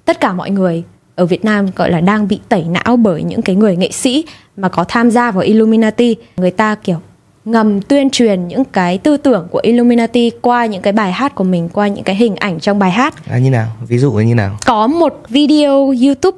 tất 0.05 0.19
cả 0.19 0.33
mọi 0.33 0.49
người 0.49 0.83
ở 1.15 1.25
Việt 1.25 1.45
Nam 1.45 1.67
gọi 1.75 1.91
là 1.91 2.01
đang 2.01 2.27
bị 2.27 2.39
tẩy 2.49 2.63
não 2.63 2.97
bởi 2.97 3.23
những 3.23 3.41
cái 3.41 3.55
người 3.55 3.75
nghệ 3.75 3.91
sĩ 3.91 4.25
mà 4.57 4.69
có 4.69 4.83
tham 4.83 5.11
gia 5.11 5.31
vào 5.31 5.43
Illuminati. 5.43 6.15
Người 6.37 6.51
ta 6.51 6.75
kiểu 6.75 6.97
ngầm 7.45 7.81
tuyên 7.81 8.09
truyền 8.09 8.47
những 8.47 8.65
cái 8.65 8.97
tư 8.97 9.17
tưởng 9.17 9.47
của 9.51 9.59
Illuminati 9.63 10.31
qua 10.41 10.65
những 10.65 10.81
cái 10.81 10.93
bài 10.93 11.11
hát 11.11 11.35
của 11.35 11.43
mình, 11.43 11.69
qua 11.73 11.87
những 11.87 12.03
cái 12.03 12.15
hình 12.15 12.35
ảnh 12.35 12.59
trong 12.59 12.79
bài 12.79 12.91
hát. 12.91 13.13
là 13.29 13.37
như 13.37 13.49
nào 13.49 13.67
ví 13.87 13.97
dụ 13.97 14.17
là 14.17 14.23
như 14.23 14.35
nào 14.35 14.57
Có 14.65 14.87
một 14.87 15.21
video 15.29 15.93
YouTube 16.03 16.37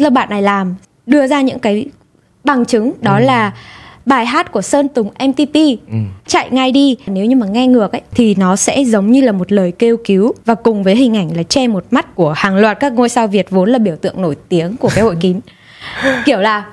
là 0.00 0.10
bạn 0.10 0.30
này 0.30 0.42
làm 0.42 0.74
đưa 1.06 1.26
ra 1.26 1.40
những 1.40 1.58
cái 1.58 1.86
bằng 2.44 2.64
chứng 2.64 2.92
đó 3.00 3.18
là 3.18 3.52
bài 4.06 4.26
hát 4.26 4.52
của 4.52 4.62
Sơn 4.62 4.88
Tùng 4.88 5.10
MTP 5.28 5.54
ừ. 5.90 5.96
chạy 6.26 6.48
ngay 6.50 6.72
đi. 6.72 6.96
Nếu 7.06 7.24
như 7.24 7.36
mà 7.36 7.46
nghe 7.46 7.66
ngược 7.66 7.92
ấy 7.92 8.02
thì 8.14 8.34
nó 8.34 8.56
sẽ 8.56 8.84
giống 8.84 9.10
như 9.10 9.20
là 9.20 9.32
một 9.32 9.52
lời 9.52 9.72
kêu 9.78 9.96
cứu 10.04 10.32
và 10.44 10.54
cùng 10.54 10.82
với 10.82 10.96
hình 10.96 11.16
ảnh 11.16 11.36
là 11.36 11.42
che 11.42 11.68
một 11.68 11.84
mắt 11.90 12.14
của 12.14 12.32
hàng 12.32 12.56
loạt 12.56 12.80
các 12.80 12.92
ngôi 12.92 13.08
sao 13.08 13.26
Việt 13.26 13.50
vốn 13.50 13.70
là 13.70 13.78
biểu 13.78 13.96
tượng 13.96 14.22
nổi 14.22 14.36
tiếng 14.48 14.76
của 14.76 14.90
cái 14.94 15.04
hội 15.04 15.16
kín. 15.20 15.40
Kiểu 16.24 16.38
là 16.38 16.64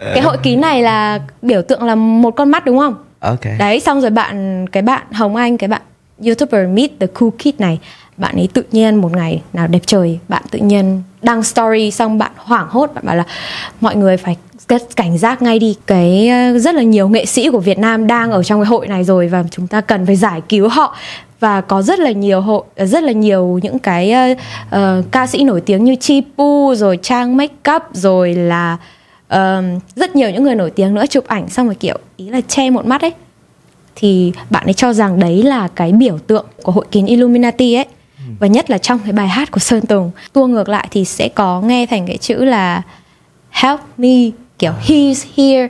cái 0.00 0.20
hội 0.20 0.36
kín 0.42 0.60
này 0.60 0.82
là 0.82 1.20
biểu 1.42 1.62
tượng 1.62 1.82
là 1.82 1.94
một 1.94 2.30
con 2.30 2.50
mắt 2.50 2.64
đúng 2.64 2.78
không? 2.78 2.94
Ok. 3.20 3.40
Đấy 3.58 3.80
xong 3.80 4.00
rồi 4.00 4.10
bạn 4.10 4.66
cái 4.66 4.82
bạn 4.82 5.02
Hồng 5.12 5.36
Anh 5.36 5.58
cái 5.58 5.68
bạn 5.68 5.82
youtuber 6.26 6.68
Meet 6.68 6.90
the 7.00 7.06
Cool 7.06 7.30
Kid 7.38 7.54
này 7.58 7.78
bạn 8.16 8.36
ấy 8.36 8.48
tự 8.52 8.62
nhiên 8.72 8.96
một 8.96 9.12
ngày 9.16 9.42
nào 9.52 9.66
đẹp 9.66 9.82
trời 9.86 10.18
bạn 10.28 10.42
tự 10.50 10.58
nhiên 10.58 11.02
đăng 11.22 11.42
story 11.42 11.90
xong 11.90 12.18
bạn 12.18 12.32
hoảng 12.36 12.66
hốt 12.70 12.90
bạn 12.94 13.06
bảo 13.06 13.16
là 13.16 13.24
mọi 13.80 13.96
người 13.96 14.16
phải 14.16 14.36
cảnh 14.96 15.18
giác 15.18 15.42
ngay 15.42 15.58
đi 15.58 15.76
cái 15.86 16.28
ờ, 16.28 16.58
rất 16.58 16.74
là 16.74 16.82
nhiều 16.82 17.08
nghệ 17.08 17.26
sĩ 17.26 17.50
của 17.50 17.58
Việt 17.58 17.78
Nam 17.78 18.06
đang 18.06 18.32
ở 18.32 18.42
trong 18.42 18.60
cái 18.60 18.66
hội 18.66 18.88
này 18.88 19.04
rồi 19.04 19.28
và 19.28 19.44
chúng 19.50 19.66
ta 19.66 19.80
cần 19.80 20.06
phải 20.06 20.16
giải 20.16 20.42
cứu 20.48 20.68
họ. 20.68 20.96
Và 21.40 21.60
có 21.60 21.82
rất 21.82 21.98
là 21.98 22.10
nhiều 22.10 22.40
hội 22.40 22.62
ờ, 22.76 22.86
rất 22.86 23.02
là 23.02 23.12
nhiều 23.12 23.60
những 23.62 23.78
cái 23.78 24.14
uh, 24.66 24.78
ca 25.10 25.26
sĩ 25.26 25.44
nổi 25.44 25.60
tiếng 25.60 25.84
như 25.84 25.96
Chi 26.00 26.22
Pu 26.36 26.74
rồi 26.74 26.98
Trang 27.02 27.36
Makeup 27.36 27.82
rồi 27.92 28.34
là 28.34 28.76
uh, 29.34 29.38
rất 29.96 30.16
nhiều 30.16 30.30
những 30.30 30.44
người 30.44 30.54
nổi 30.54 30.70
tiếng 30.70 30.94
nữa 30.94 31.04
chụp 31.10 31.26
ảnh 31.26 31.48
xong 31.48 31.66
rồi 31.66 31.74
kiểu 31.74 31.98
ý 32.16 32.28
là 32.28 32.40
che 32.48 32.70
một 32.70 32.86
mắt 32.86 33.00
ấy. 33.00 33.12
Thì 33.96 34.32
bạn 34.50 34.64
ấy 34.64 34.74
cho 34.74 34.92
rằng 34.92 35.18
đấy 35.18 35.42
là 35.42 35.68
cái 35.68 35.92
biểu 35.92 36.18
tượng 36.18 36.46
của 36.62 36.72
hội 36.72 36.84
kín 36.90 37.06
Illuminati 37.06 37.74
ấy 37.74 37.86
và 38.38 38.46
nhất 38.46 38.70
là 38.70 38.78
trong 38.78 38.98
cái 38.98 39.12
bài 39.12 39.28
hát 39.28 39.50
của 39.50 39.60
Sơn 39.60 39.86
Tùng 39.86 40.10
tua 40.32 40.46
ngược 40.46 40.68
lại 40.68 40.88
thì 40.90 41.04
sẽ 41.04 41.28
có 41.28 41.60
nghe 41.60 41.86
thành 41.86 42.06
cái 42.06 42.16
chữ 42.16 42.34
là 42.44 42.82
help 43.50 43.80
me 43.98 44.30
kiểu 44.58 44.72
he's 44.86 45.24
here 45.36 45.68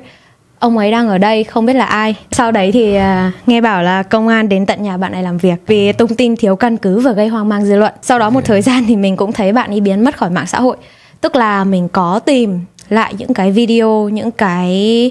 ông 0.58 0.78
ấy 0.78 0.90
đang 0.90 1.08
ở 1.08 1.18
đây 1.18 1.44
không 1.44 1.66
biết 1.66 1.73
là 1.73 1.84
ai. 1.84 2.14
Sau 2.32 2.52
đấy 2.52 2.73
thì 2.73 2.94
à, 2.94 3.32
nghe 3.46 3.61
bảo 3.61 3.82
là 3.82 4.02
công 4.02 4.28
an 4.28 4.49
đến 4.49 4.66
tận 4.66 4.82
nhà 4.82 4.96
bạn 4.96 5.12
này 5.12 5.23
làm 5.23 5.38
việc 5.38 5.62
vì 5.66 5.92
tung 5.92 6.14
tin 6.14 6.37
thiếu 6.37 6.56
căn 6.56 6.76
cứ 6.76 7.00
và 7.00 7.12
gây 7.12 7.28
hoang 7.28 7.49
mang 7.49 7.64
dư 7.64 7.76
luận. 7.76 7.94
Sau 8.02 8.18
đó 8.18 8.30
một 8.30 8.44
thời 8.44 8.62
gian 8.62 8.84
thì 8.87 8.96
mình 8.96 9.16
cũng 9.16 9.32
thấy 9.32 9.52
bạn 9.52 9.70
ấy 9.70 9.80
biến 9.80 10.04
mất 10.04 10.16
khỏi 10.16 10.30
mạng 10.30 10.46
xã 10.46 10.61
hội. 10.61 10.76
Tức 11.20 11.37
là 11.37 11.64
mình 11.64 11.88
có 11.88 12.18
tìm 12.18 12.61
lại 12.88 13.14
những 13.18 13.34
cái 13.34 13.52
video 13.52 14.08
những 14.08 14.30
cái 14.30 15.11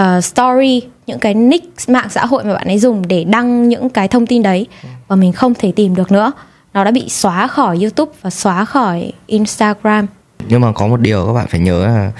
uh, 0.00 0.24
story 0.24 0.82
những 1.06 1.18
cái 1.18 1.34
nick 1.34 1.88
mạng 1.88 2.08
xã 2.10 2.26
hội 2.26 2.44
mà 2.44 2.54
bạn 2.54 2.66
ấy 2.66 2.78
dùng 2.78 3.08
để 3.08 3.24
đăng 3.24 3.68
những 3.68 3.88
cái 3.88 4.08
thông 4.08 4.26
tin 4.26 4.42
đấy 4.42 4.66
và 5.08 5.16
mình 5.16 5.32
không 5.32 5.54
thể 5.54 5.72
tìm 5.72 5.94
được 5.94 6.12
nữa 6.12 6.32
nó 6.74 6.84
đã 6.84 6.90
bị 6.90 7.08
xóa 7.08 7.46
khỏi 7.46 7.78
youtube 7.80 8.12
và 8.22 8.30
xóa 8.30 8.64
khỏi 8.64 9.12
instagram. 9.26 10.06
Nhưng 10.48 10.60
mà 10.60 10.72
có 10.72 10.86
một 10.86 11.00
điều 11.00 11.26
các 11.26 11.32
bạn 11.32 11.46
phải 11.48 11.60
nhớ 11.60 11.86
là 11.86 12.12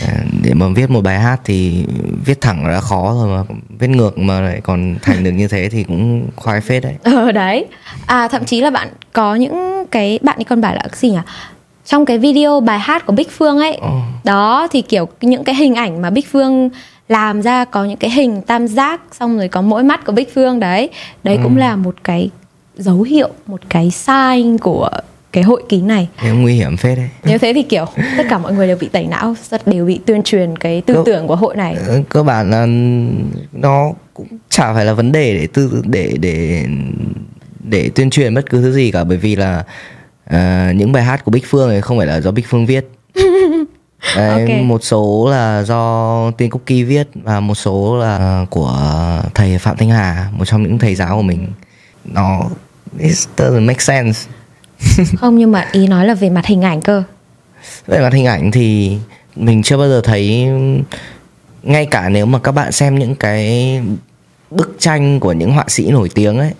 à, 0.00 0.14
để 0.42 0.54
mà 0.54 0.66
viết 0.74 0.90
một 0.90 1.00
bài 1.04 1.18
hát 1.18 1.40
thì 1.44 1.84
viết 2.24 2.40
thẳng 2.40 2.68
đã 2.68 2.80
khó 2.80 3.14
rồi 3.14 3.36
mà 3.36 3.54
viết 3.78 3.88
ngược 3.88 4.18
mà 4.18 4.40
lại 4.40 4.60
còn 4.62 4.96
thành 5.02 5.24
được 5.24 5.30
như 5.30 5.48
thế 5.48 5.68
thì 5.68 5.84
cũng 5.84 6.26
khoái 6.36 6.60
phết 6.60 6.82
đấy. 6.82 6.94
Ờ 7.02 7.32
đấy. 7.32 7.66
À 8.06 8.28
thậm 8.28 8.44
chí 8.44 8.60
là 8.60 8.70
bạn 8.70 8.88
có 9.12 9.34
những 9.34 9.84
cái 9.90 10.18
bạn 10.22 10.38
ấy 10.38 10.44
còn 10.44 10.60
bảo 10.60 10.74
là 10.74 10.82
cái 10.82 10.98
gì 10.98 11.10
nhỉ? 11.10 11.18
Trong 11.86 12.06
cái 12.06 12.18
video 12.18 12.60
bài 12.60 12.78
hát 12.78 13.06
của 13.06 13.12
Bích 13.12 13.30
Phương 13.30 13.58
ấy 13.58 13.74
Ồ. 13.80 14.00
đó 14.24 14.68
thì 14.70 14.82
kiểu 14.82 15.08
những 15.20 15.44
cái 15.44 15.54
hình 15.54 15.74
ảnh 15.74 16.02
mà 16.02 16.10
Bích 16.10 16.32
Phương 16.32 16.70
làm 17.08 17.42
ra 17.42 17.64
có 17.64 17.84
những 17.84 17.96
cái 17.96 18.10
hình 18.10 18.42
tam 18.42 18.66
giác 18.66 19.00
xong 19.12 19.38
rồi 19.38 19.48
có 19.48 19.62
mỗi 19.62 19.82
mắt 19.82 20.04
của 20.04 20.12
Bích 20.12 20.34
Phương 20.34 20.60
đấy. 20.60 20.90
Đấy 21.24 21.38
cũng 21.42 21.56
là 21.56 21.76
một 21.76 21.94
cái 22.04 22.30
dấu 22.76 23.02
hiệu 23.02 23.28
một 23.46 23.60
cái 23.68 23.90
sign 23.90 24.58
của 24.58 24.88
cái 25.32 25.42
hội 25.42 25.62
kín 25.68 25.86
này 25.86 26.08
thế 26.18 26.30
nguy 26.30 26.54
hiểm 26.54 26.76
phết 26.76 26.98
đấy 26.98 27.08
nếu 27.24 27.38
thế 27.38 27.52
thì 27.54 27.62
kiểu 27.62 27.84
tất 28.16 28.26
cả 28.30 28.38
mọi 28.38 28.52
người 28.52 28.66
đều 28.66 28.76
bị 28.80 28.88
tẩy 28.88 29.06
não 29.06 29.34
rất 29.50 29.66
đều 29.66 29.86
bị 29.86 30.00
tuyên 30.06 30.22
truyền 30.22 30.56
cái 30.58 30.80
tư 30.80 30.94
Đúng. 30.94 31.04
tưởng 31.04 31.26
của 31.26 31.36
hội 31.36 31.56
này 31.56 31.76
Ờ, 31.86 32.02
cơ 32.08 32.22
bản 32.22 32.50
là 32.50 32.66
nó 33.52 33.92
cũng 34.14 34.26
chả 34.48 34.74
phải 34.74 34.84
là 34.84 34.92
vấn 34.92 35.12
đề 35.12 35.38
để 35.38 35.46
tư 35.46 35.82
để 35.84 36.16
để 36.20 36.64
để 37.64 37.90
tuyên 37.94 38.10
truyền 38.10 38.34
bất 38.34 38.50
cứ 38.50 38.62
thứ 38.62 38.72
gì 38.72 38.90
cả 38.90 39.04
bởi 39.04 39.16
vì 39.16 39.36
là 39.36 39.64
à, 40.24 40.72
những 40.76 40.92
bài 40.92 41.02
hát 41.02 41.24
của 41.24 41.30
Bích 41.30 41.44
Phương 41.46 41.68
này 41.68 41.80
không 41.80 41.98
phải 41.98 42.06
là 42.06 42.20
do 42.20 42.30
Bích 42.30 42.46
Phương 42.48 42.66
viết 42.66 42.88
Đấy, 44.16 44.40
Ok. 44.40 44.64
một 44.64 44.84
số 44.84 45.28
là 45.30 45.62
do 45.62 46.30
Tiên 46.30 46.50
Cookie 46.50 46.82
viết 46.84 47.08
và 47.14 47.40
một 47.40 47.54
số 47.54 47.96
là 47.96 48.46
của 48.50 48.76
thầy 49.34 49.58
Phạm 49.58 49.76
Thanh 49.76 49.90
Hà 49.90 50.28
một 50.32 50.44
trong 50.44 50.62
những 50.62 50.78
thầy 50.78 50.94
giáo 50.94 51.16
của 51.16 51.22
mình 51.22 51.46
nó 52.04 52.50
it 52.98 53.18
doesn't 53.36 53.66
make 53.66 53.80
sense. 53.80 54.30
Không 55.16 55.38
nhưng 55.38 55.52
mà 55.52 55.68
ý 55.72 55.86
nói 55.86 56.06
là 56.06 56.14
về 56.14 56.30
mặt 56.30 56.46
hình 56.46 56.62
ảnh 56.62 56.80
cơ. 56.80 57.02
Về 57.86 58.00
mặt 58.00 58.12
hình 58.12 58.26
ảnh 58.26 58.50
thì 58.50 58.98
mình 59.36 59.62
chưa 59.62 59.76
bao 59.76 59.88
giờ 59.88 60.00
thấy 60.04 60.48
ngay 61.62 61.86
cả 61.86 62.08
nếu 62.08 62.26
mà 62.26 62.38
các 62.38 62.52
bạn 62.52 62.72
xem 62.72 62.98
những 62.98 63.14
cái 63.14 63.80
bức 64.50 64.76
tranh 64.78 65.20
của 65.20 65.32
những 65.32 65.52
họa 65.52 65.64
sĩ 65.68 65.90
nổi 65.90 66.08
tiếng 66.14 66.38
ấy 66.38 66.52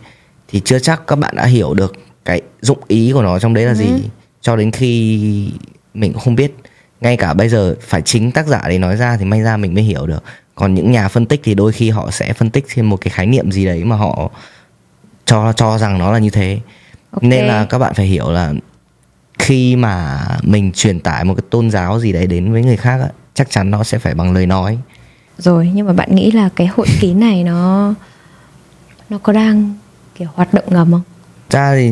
thì 0.49 0.61
chưa 0.65 0.79
chắc 0.79 1.07
các 1.07 1.17
bạn 1.17 1.37
đã 1.37 1.45
hiểu 1.47 1.75
được 1.75 1.95
cái 2.25 2.43
dụng 2.61 2.79
ý 2.89 3.11
của 3.13 3.23
nó 3.23 3.39
trong 3.39 3.55
đấy 3.55 3.65
là 3.65 3.75
gì. 3.75 3.89
Cho 4.41 4.57
đến 4.57 4.71
khi 4.71 5.51
mình 5.95 6.13
cũng 6.13 6.23
không 6.23 6.35
biết. 6.35 6.55
Ngay 7.01 7.17
cả 7.17 7.35
bây 7.35 7.49
giờ 7.49 7.77
phải 7.81 8.03
chính 8.03 8.33
tác 8.33 8.47
giả 8.47 8.63
để 8.69 8.79
nói 8.79 8.97
ra 8.97 9.17
thì 9.17 9.25
may 9.25 9.43
ra 9.43 9.57
mình 9.57 9.75
mới 9.75 9.83
hiểu 9.83 10.07
được. 10.07 10.23
Còn 10.55 10.75
những 10.75 10.93
nhà 10.93 11.09
phân 11.09 11.27
tích 11.27 11.41
thì 11.45 11.55
đôi 11.55 11.73
khi 11.73 11.91
họ 11.91 12.11
sẽ 12.11 12.33
phân 12.33 12.51
tích 12.51 12.65
thêm 12.75 12.91
một 12.91 12.97
cái 12.97 13.11
khái 13.11 13.27
niệm 13.27 13.53
gì 13.53 13.65
đấy 13.65 13.85
mà 13.85 13.97
họ 13.97 14.31
cho 15.27 15.53
cho 15.53 15.79
rằng 15.79 15.99
nó 15.99 16.13
là 16.13 16.19
như 16.19 16.31
thế. 16.31 16.61
Ok. 17.11 17.23
nên 17.23 17.45
là 17.47 17.65
các 17.65 17.79
bạn 17.79 17.95
phải 17.95 18.07
hiểu 18.07 18.31
là 18.31 18.53
khi 19.39 19.77
mà 19.77 20.21
mình 20.43 20.73
truyền 20.73 21.01
tải 21.01 21.25
một 21.25 21.35
cái 21.35 21.45
tôn 21.51 21.71
giáo 21.71 22.01
gì 22.01 22.13
đấy 22.13 22.27
đến 22.27 22.53
với 22.53 22.63
người 22.63 22.77
khác 22.77 23.01
á, 23.01 23.09
chắc 23.35 23.51
chắn 23.51 23.71
nó 23.71 23.85
sẽ 23.85 23.99
phải 23.99 24.15
bằng 24.15 24.33
lời 24.33 24.47
nói. 24.47 24.79
Rồi 25.39 25.71
nhưng 25.75 25.87
mà 25.87 25.93
bạn 25.93 26.15
nghĩ 26.15 26.31
là 26.31 26.49
cái 26.57 26.67
hội 26.67 26.87
kín 27.01 27.21
này 27.21 27.45
nó 27.45 27.95
nó 29.11 29.19
có 29.19 29.33
đang 29.33 29.75
kiểu 30.15 30.29
hoạt 30.35 30.55
động 30.55 30.65
ngầm 30.69 30.93
không? 30.93 31.03
Ra 31.51 31.75
thì 31.75 31.91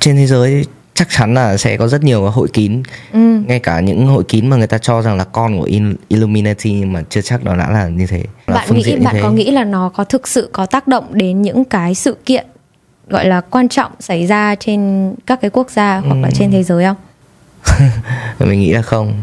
trên 0.00 0.16
thế 0.16 0.26
giới 0.26 0.64
chắc 0.94 1.08
chắn 1.10 1.34
là 1.34 1.56
sẽ 1.56 1.76
có 1.76 1.88
rất 1.88 2.02
nhiều 2.04 2.30
hội 2.30 2.48
kín. 2.52 2.82
Ừ. 3.12 3.18
Ngay 3.46 3.58
cả 3.58 3.80
những 3.80 4.06
hội 4.06 4.24
kín 4.24 4.46
mà 4.48 4.56
người 4.56 4.66
ta 4.66 4.78
cho 4.78 5.02
rằng 5.02 5.16
là 5.16 5.24
con 5.24 5.58
của 5.58 5.64
Il- 5.66 5.94
Illuminati 6.08 6.72
nhưng 6.72 6.92
mà 6.92 7.02
chưa 7.10 7.20
chắc 7.20 7.44
nó 7.44 7.56
đã 7.56 7.70
là 7.70 7.88
như 7.88 8.06
thế. 8.06 8.24
Là 8.46 8.54
bạn 8.56 8.74
nghĩ 8.74 8.96
bạn 8.96 9.14
thế. 9.14 9.22
có 9.22 9.30
nghĩ 9.30 9.50
là 9.50 9.64
nó 9.64 9.88
có 9.88 10.04
thực 10.04 10.28
sự 10.28 10.48
có 10.52 10.66
tác 10.66 10.88
động 10.88 11.04
đến 11.10 11.42
những 11.42 11.64
cái 11.64 11.94
sự 11.94 12.16
kiện 12.26 12.46
gọi 13.10 13.26
là 13.26 13.40
quan 13.40 13.68
trọng 13.68 13.92
xảy 14.00 14.26
ra 14.26 14.54
trên 14.54 15.12
các 15.26 15.40
cái 15.40 15.50
quốc 15.50 15.70
gia 15.70 15.98
hoặc 15.98 16.16
là 16.22 16.30
trên 16.34 16.50
thế 16.50 16.62
giới 16.62 16.84
không? 16.84 16.96
Mình 18.38 18.60
nghĩ 18.60 18.72
là 18.72 18.82
không. 18.82 19.14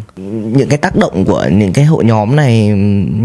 Những 0.55 0.69
cái 0.69 0.77
tác 0.77 0.95
động 0.95 1.25
của 1.25 1.47
những 1.51 1.73
cái 1.73 1.85
hội 1.85 2.05
nhóm 2.05 2.35
này 2.35 2.67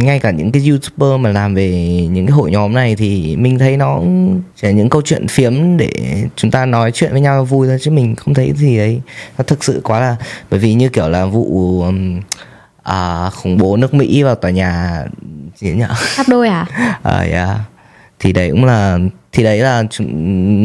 ngay 0.03 0.19
cả 0.19 0.31
những 0.31 0.53
cái 0.53 0.63
youtuber 0.69 1.21
mà 1.21 1.31
làm 1.31 1.55
về 1.55 1.71
những 2.11 2.27
cái 2.27 2.33
hội 2.33 2.51
nhóm 2.51 2.75
này 2.75 2.97
thì 2.97 3.37
mình 3.37 3.59
thấy 3.59 3.77
nó 3.77 4.01
chỉ 4.57 4.67
là 4.67 4.71
những 4.71 4.91
câu 4.91 5.03
chuyện 5.05 5.29
phiếm 5.29 5.77
để 5.77 5.91
chúng 6.37 6.51
ta 6.51 6.67
nói 6.67 6.93
chuyện 6.93 7.13
với 7.13 7.21
nhau 7.21 7.45
vui 7.45 7.69
thôi 7.69 7.79
chứ 7.81 7.91
mình 7.91 8.17
không 8.17 8.35
thấy 8.35 8.53
gì 8.57 8.77
đấy 8.77 9.01
nó 9.39 9.45
thực 9.45 9.65
sự 9.65 9.81
quá 9.85 10.01
là 10.01 10.17
bởi 10.51 10.61
vì 10.61 10.75
như 10.75 10.89
kiểu 10.89 11.09
là 11.09 11.25
vụ 11.25 11.83
um, 11.83 12.21
à, 12.83 13.31
khủng 13.31 13.59
bố 13.59 13.77
nước 13.77 13.95
Mỹ 13.95 14.23
vào 14.23 14.35
tòa 14.35 14.51
nhà 14.51 15.05
gì 15.57 15.73
nhỉ 15.73 15.85
tháp 16.17 16.29
đôi 16.29 16.49
à? 16.49 16.67
À, 17.03 17.19
yeah. 17.33 17.57
thì 18.19 18.33
đấy 18.33 18.51
cũng 18.51 18.65
là 18.65 18.99
thì 19.33 19.43
đấy 19.43 19.59
là 19.59 19.85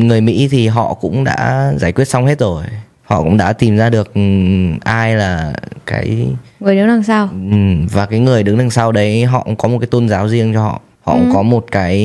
người 0.04 0.22
Mỹ 0.22 0.48
thì 0.52 0.68
họ 0.68 0.94
cũng 0.94 1.24
đã 1.24 1.72
giải 1.78 1.92
quyết 1.92 2.06
xong 2.06 2.26
hết 2.26 2.40
rồi. 2.40 2.64
Họ 3.04 3.24
cũng 3.24 3.38
đã 3.38 3.54
tìm 3.54 3.78
ra 3.78 3.90
được 3.90 4.14
ừm, 4.14 4.80
ai 4.80 5.16
là 5.16 5.54
cái 5.86 6.28
người 6.60 6.76
đứng 6.76 6.88
đằng 6.88 7.04
sau. 7.04 7.30
Ừm, 7.32 7.88
và 7.88 8.06
cái 8.06 8.20
người 8.20 8.44
đứng 8.44 8.58
đằng 8.58 8.70
sau 8.70 8.92
đấy 8.92 9.26
họ 9.26 9.44
cũng 9.44 9.56
có 9.56 9.68
một 9.68 9.80
cái 9.80 9.88
tôn 9.88 10.10
giáo 10.10 10.28
riêng 10.28 10.54
cho 10.54 10.62
họ. 10.62 10.82
Họ 11.02 11.14
cũng 11.14 11.32
có 11.34 11.42
một 11.44 11.66
cái 11.72 11.98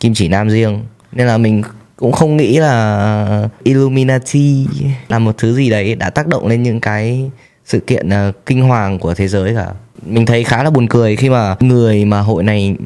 kim 0.00 0.14
chỉ 0.14 0.28
nam 0.28 0.50
riêng. 0.50 0.80
Nên 1.12 1.26
là 1.26 1.38
mình 1.38 1.62
cũng 1.96 2.12
không 2.12 2.36
nghĩ 2.36 2.58
là 2.58 3.48
Illuminati 3.62 4.66
là 5.08 5.18
một 5.18 5.38
thứ 5.38 5.54
gì 5.54 5.70
đấy 5.70 5.94
đã 5.94 6.10
tác 6.10 6.26
động 6.26 6.46
lên 6.46 6.62
những 6.62 6.80
cái 6.80 7.30
sự 7.64 7.80
kiện 7.80 8.08
ờ, 8.08 8.32
kinh 8.46 8.62
hoàng 8.62 8.98
của 8.98 9.14
thế 9.14 9.28
giới 9.28 9.54
cả. 9.54 9.66
Mình 10.06 10.26
thấy 10.26 10.44
khá 10.44 10.62
là 10.62 10.70
buồn 10.70 10.88
cười 10.88 11.16
khi 11.16 11.30
mà 11.30 11.56
người 11.60 12.04
mà 12.04 12.20
hội 12.20 12.42
này 12.42 12.76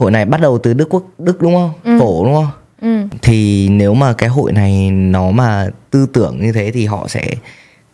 hội 0.00 0.10
này 0.10 0.24
bắt 0.24 0.40
đầu 0.40 0.58
từ 0.58 0.74
Đức 0.74 0.88
quốc 0.90 1.04
Đức 1.18 1.42
đúng 1.42 1.54
không? 1.54 1.98
Phổ 2.00 2.24
đúng 2.24 2.34
không? 2.34 2.48
Ừ. 2.82 3.16
Thì 3.22 3.68
nếu 3.68 3.94
mà 3.94 4.12
cái 4.12 4.28
hội 4.28 4.52
này 4.52 4.90
nó 4.90 5.30
mà 5.30 5.66
tư 5.90 6.06
tưởng 6.12 6.40
như 6.40 6.52
thế 6.52 6.70
thì 6.70 6.86
họ 6.86 7.08
sẽ 7.08 7.34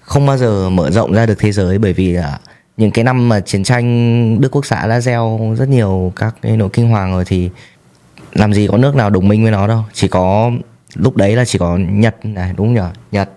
không 0.00 0.26
bao 0.26 0.36
giờ 0.36 0.70
mở 0.70 0.90
rộng 0.90 1.12
ra 1.12 1.26
được 1.26 1.38
thế 1.38 1.52
giới 1.52 1.78
bởi 1.78 1.92
vì 1.92 2.12
là 2.12 2.38
những 2.76 2.90
cái 2.90 3.04
năm 3.04 3.28
mà 3.28 3.40
chiến 3.40 3.64
tranh 3.64 4.40
Đức 4.40 4.48
Quốc 4.52 4.66
xã 4.66 4.86
đã 4.86 5.00
gieo 5.00 5.54
rất 5.58 5.68
nhiều 5.68 6.12
các 6.16 6.34
cái 6.42 6.56
nỗi 6.56 6.68
kinh 6.72 6.88
hoàng 6.88 7.12
rồi 7.12 7.24
thì 7.26 7.50
làm 8.32 8.54
gì 8.54 8.66
có 8.66 8.78
nước 8.78 8.96
nào 8.96 9.10
đồng 9.10 9.28
minh 9.28 9.42
với 9.42 9.52
nó 9.52 9.66
đâu. 9.66 9.84
Chỉ 9.92 10.08
có 10.08 10.50
lúc 10.94 11.16
đấy 11.16 11.36
là 11.36 11.44
chỉ 11.44 11.58
có 11.58 11.76
Nhật 11.76 12.16
này 12.22 12.52
đúng 12.56 12.74
nhỉ? 12.74 12.80
Nhật 13.12 13.30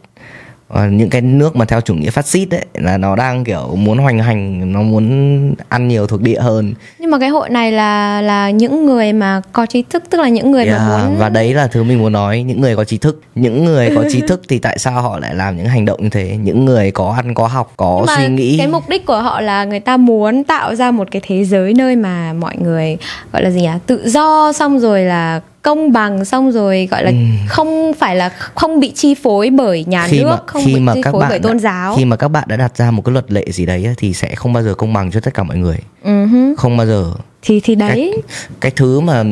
Ờ, 0.69 0.87
những 0.87 1.09
cái 1.09 1.21
nước 1.21 1.55
mà 1.55 1.65
theo 1.65 1.81
chủ 1.81 1.93
nghĩa 1.93 2.09
phát 2.09 2.27
xít 2.27 2.51
ấy 2.51 2.65
là 2.73 2.97
nó 2.97 3.15
đang 3.15 3.43
kiểu 3.43 3.75
muốn 3.75 3.97
hoành 3.97 4.19
hành 4.19 4.73
nó 4.73 4.81
muốn 4.81 5.53
ăn 5.69 5.87
nhiều 5.87 6.07
thuộc 6.07 6.21
địa 6.21 6.39
hơn. 6.39 6.73
Nhưng 6.99 7.11
mà 7.11 7.19
cái 7.19 7.29
hội 7.29 7.49
này 7.49 7.71
là 7.71 8.21
là 8.21 8.49
những 8.49 8.85
người 8.85 9.13
mà 9.13 9.41
có 9.53 9.65
trí 9.65 9.83
thức 9.89 10.03
tức 10.09 10.21
là 10.21 10.27
những 10.27 10.51
người 10.51 10.65
Yeah, 10.65 10.79
mà 10.79 11.05
muốn 11.05 11.17
và 11.17 11.29
đấy 11.29 11.53
là 11.53 11.67
thứ 11.67 11.83
mình 11.83 11.99
muốn 11.99 12.13
nói 12.13 12.43
những 12.43 12.61
người 12.61 12.75
có 12.75 12.83
trí 12.83 12.97
thức. 12.97 13.21
Những 13.35 13.65
người 13.65 13.89
có 13.95 14.03
trí 14.11 14.21
thức 14.21 14.41
thì 14.49 14.59
tại 14.59 14.79
sao 14.79 15.01
họ 15.01 15.19
lại 15.19 15.35
làm 15.35 15.57
những 15.57 15.65
hành 15.65 15.85
động 15.85 16.03
như 16.03 16.09
thế? 16.09 16.37
Những 16.43 16.65
người 16.65 16.91
có 16.91 17.13
ăn 17.15 17.33
có 17.33 17.47
học 17.47 17.73
có 17.77 17.95
Nhưng 17.97 18.05
mà 18.05 18.15
suy 18.17 18.27
nghĩ. 18.27 18.57
cái 18.57 18.67
mục 18.67 18.89
đích 18.89 19.05
của 19.05 19.21
họ 19.21 19.41
là 19.41 19.63
người 19.65 19.79
ta 19.79 19.97
muốn 19.97 20.43
tạo 20.43 20.75
ra 20.75 20.91
một 20.91 21.07
cái 21.11 21.21
thế 21.25 21.45
giới 21.45 21.73
nơi 21.73 21.95
mà 21.95 22.33
mọi 22.33 22.55
người 22.57 22.97
gọi 23.33 23.43
là 23.43 23.49
gì 23.49 23.61
nhỉ 23.61 23.69
tự 23.85 24.09
do 24.09 24.51
xong 24.53 24.79
rồi 24.79 25.03
là 25.03 25.41
công 25.61 25.91
bằng 25.91 26.25
xong 26.25 26.51
rồi 26.51 26.87
gọi 26.91 27.03
là 27.03 27.11
không 27.47 27.93
phải 27.99 28.15
là 28.15 28.29
không 28.29 28.79
bị 28.79 28.91
chi 28.95 29.15
phối 29.23 29.49
bởi 29.49 29.85
nhà 29.85 30.07
khi 30.07 30.19
nước 30.19 30.25
mà 30.29 30.37
không 30.47 30.65
khi 30.65 30.73
bị 30.73 30.79
mà 30.79 30.93
chi 30.93 31.01
các 31.03 31.11
phối 31.11 31.21
bạn 31.21 31.29
bởi 31.29 31.39
tôn 31.39 31.59
giáo. 31.59 31.95
khi 31.97 32.05
mà 32.05 32.15
các 32.15 32.27
bạn 32.27 32.43
đã 32.47 32.57
đặt 32.57 32.77
ra 32.77 32.91
một 32.91 33.01
cái 33.05 33.13
luật 33.13 33.31
lệ 33.31 33.45
gì 33.49 33.65
đấy 33.65 33.93
thì 33.97 34.13
sẽ 34.13 34.35
không 34.35 34.53
bao 34.53 34.63
giờ 34.63 34.73
công 34.73 34.93
bằng 34.93 35.11
cho 35.11 35.19
tất 35.19 35.33
cả 35.33 35.43
mọi 35.43 35.57
người. 35.57 35.77
Ừ 36.03 36.25
hứ. 36.25 36.55
không 36.57 36.77
bao 36.77 36.87
giờ. 36.87 37.13
Thì 37.41 37.59
thì 37.59 37.75
đấy. 37.75 38.21
cái 38.59 38.71
thứ 38.75 38.99
mà 38.99 39.23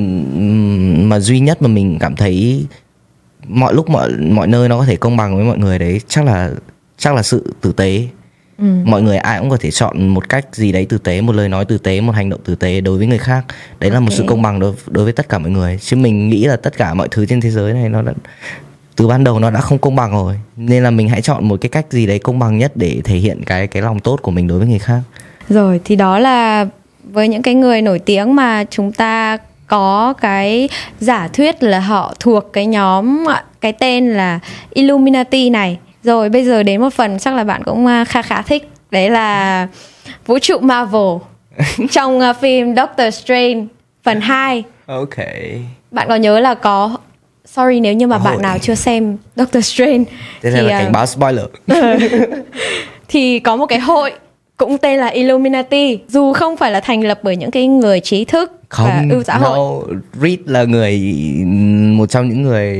mà 1.02 1.20
duy 1.20 1.40
nhất 1.40 1.62
mà 1.62 1.68
mình 1.68 1.98
cảm 2.00 2.16
thấy 2.16 2.66
mọi 3.48 3.74
lúc 3.74 3.90
mọi 3.90 4.10
mọi 4.10 4.48
nơi 4.48 4.70
nó 4.70 4.80
có 4.80 4.86
thể 4.86 4.96
công 4.96 5.18
bằng 5.18 5.36
với 5.36 5.46
mọi 5.46 5.58
người 5.58 5.80
đấy 5.80 6.02
chắc 6.08 6.26
là 6.26 6.52
chắc 6.98 7.16
là 7.16 7.24
sự 7.24 7.54
tử 7.62 7.72
tế 7.72 8.08
Ừ. 8.58 8.66
mọi 8.86 9.02
người 9.02 9.18
ai 9.18 9.40
cũng 9.40 9.50
có 9.50 9.58
thể 9.60 9.72
chọn 9.72 10.08
một 10.08 10.30
cách 10.30 10.46
gì 10.52 10.72
đấy 10.72 10.86
tử 10.86 10.98
tế 10.98 11.22
một 11.22 11.36
lời 11.36 11.50
nói 11.50 11.66
tử 11.66 11.78
tế 11.78 12.02
một 12.02 12.12
hành 12.16 12.30
động 12.30 12.40
tử 12.46 12.56
tế 12.56 12.82
đối 12.82 12.98
với 12.98 13.08
người 13.08 13.18
khác. 13.18 13.46
Đấy 13.80 13.92
là 13.92 14.00
một 14.00 14.12
sự 14.12 14.24
công 14.28 14.42
bằng 14.42 14.60
đối, 14.60 14.74
đối 14.88 15.04
với 15.04 15.14
tất 15.14 15.30
cả 15.30 15.38
mọi 15.38 15.52
người. 15.52 15.80
Chứ 15.82 15.96
mình 15.96 16.30
nghĩ 16.30 16.46
là 16.46 16.56
tất 16.56 16.78
cả 16.78 16.94
mọi 16.94 17.08
thứ 17.12 17.26
trên 17.26 17.42
thế 17.42 17.50
giới 17.50 17.74
này 17.74 17.90
nó 17.90 18.02
đã 18.02 18.14
từ 18.96 19.08
ban 19.08 19.24
đầu 19.24 19.40
nó 19.40 19.50
đã 19.50 19.62
không 19.62 19.78
công 19.78 19.96
bằng 19.96 20.12
rồi. 20.12 20.36
Nên 20.58 20.84
là 20.84 20.92
mình 20.92 21.10
hãy 21.10 21.22
chọn 21.22 21.48
một 21.48 21.62
cái 21.62 21.70
cách 21.70 21.86
gì 21.90 22.06
đấy 22.06 22.20
công 22.20 22.40
bằng 22.40 22.58
nhất 22.58 22.72
để 22.76 23.02
thể 23.04 23.16
hiện 23.16 23.44
cái 23.46 23.68
cái 23.68 23.82
lòng 23.82 24.00
tốt 24.00 24.20
của 24.22 24.32
mình 24.32 24.48
đối 24.48 24.60
với 24.60 24.68
người 24.68 24.80
khác. 24.80 25.00
Rồi 25.50 25.82
thì 25.86 25.96
đó 25.96 26.20
là 26.20 26.66
với 27.04 27.28
những 27.28 27.42
cái 27.42 27.54
người 27.54 27.82
nổi 27.82 28.00
tiếng 28.00 28.36
mà 28.36 28.64
chúng 28.70 28.92
ta 28.92 29.38
có 29.68 30.14
cái 30.22 30.70
giả 31.00 31.28
thuyết 31.28 31.64
là 31.64 31.80
họ 31.80 32.14
thuộc 32.20 32.54
cái 32.54 32.66
nhóm 32.66 33.26
cái 33.62 33.74
tên 33.74 34.10
là 34.10 34.40
Illuminati 34.74 35.50
này. 35.50 35.78
Rồi 36.08 36.30
bây 36.30 36.46
giờ 36.46 36.64
đến 36.64 36.82
một 36.82 36.94
phần 36.94 37.20
chắc 37.20 37.34
là 37.34 37.44
bạn 37.44 37.64
cũng 37.64 37.86
à, 37.86 38.06
khá 38.06 38.22
khá 38.22 38.42
thích. 38.42 38.70
Đấy 38.92 39.10
là 39.10 39.68
vũ 40.26 40.40
trụ 40.40 40.60
Marvel 40.60 41.18
trong 41.92 42.20
à, 42.20 42.34
phim 42.34 42.76
Doctor 42.76 43.14
Strange 43.14 43.66
phần 44.04 44.22
2. 44.22 44.64
ok 44.86 45.16
Bạn 45.92 46.08
có 46.08 46.16
nhớ 46.16 46.40
là 46.40 46.54
có 46.54 46.98
Sorry 47.46 47.80
nếu 47.80 47.94
như 47.94 48.08
mà 48.08 48.18
bạn 48.18 48.34
Hội. 48.34 48.42
nào 48.42 48.58
chưa 48.60 48.76
xem 48.76 49.18
Doctor 49.36 49.66
Strange 49.66 50.04
thế 50.42 50.52
thì, 50.52 50.62
là 50.62 50.78
à, 50.78 50.82
cảnh 50.82 50.92
báo 50.92 51.06
spoiler 51.06 51.46
thì 53.08 53.40
có 53.40 53.56
một 53.56 53.66
cái 53.66 53.80
hội 53.80 54.12
cũng 54.58 54.78
tên 54.78 55.00
là 55.00 55.08
Illuminati 55.08 56.00
dù 56.08 56.34
không 56.34 56.58
phải 56.58 56.72
là 56.72 56.80
thành 56.80 57.04
lập 57.04 57.20
bởi 57.24 57.36
những 57.36 57.52
cái 57.52 57.68
người 57.68 58.00
trí 58.00 58.26
thức 58.26 58.52
không 58.70 58.88
và 58.88 59.04
ưu 59.12 59.24
xã 59.24 59.38
hội 59.38 59.86
Reed 60.22 60.40
là 60.46 60.64
người 60.64 61.00
một 61.96 62.10
trong 62.10 62.30
những 62.30 62.42
người 62.42 62.78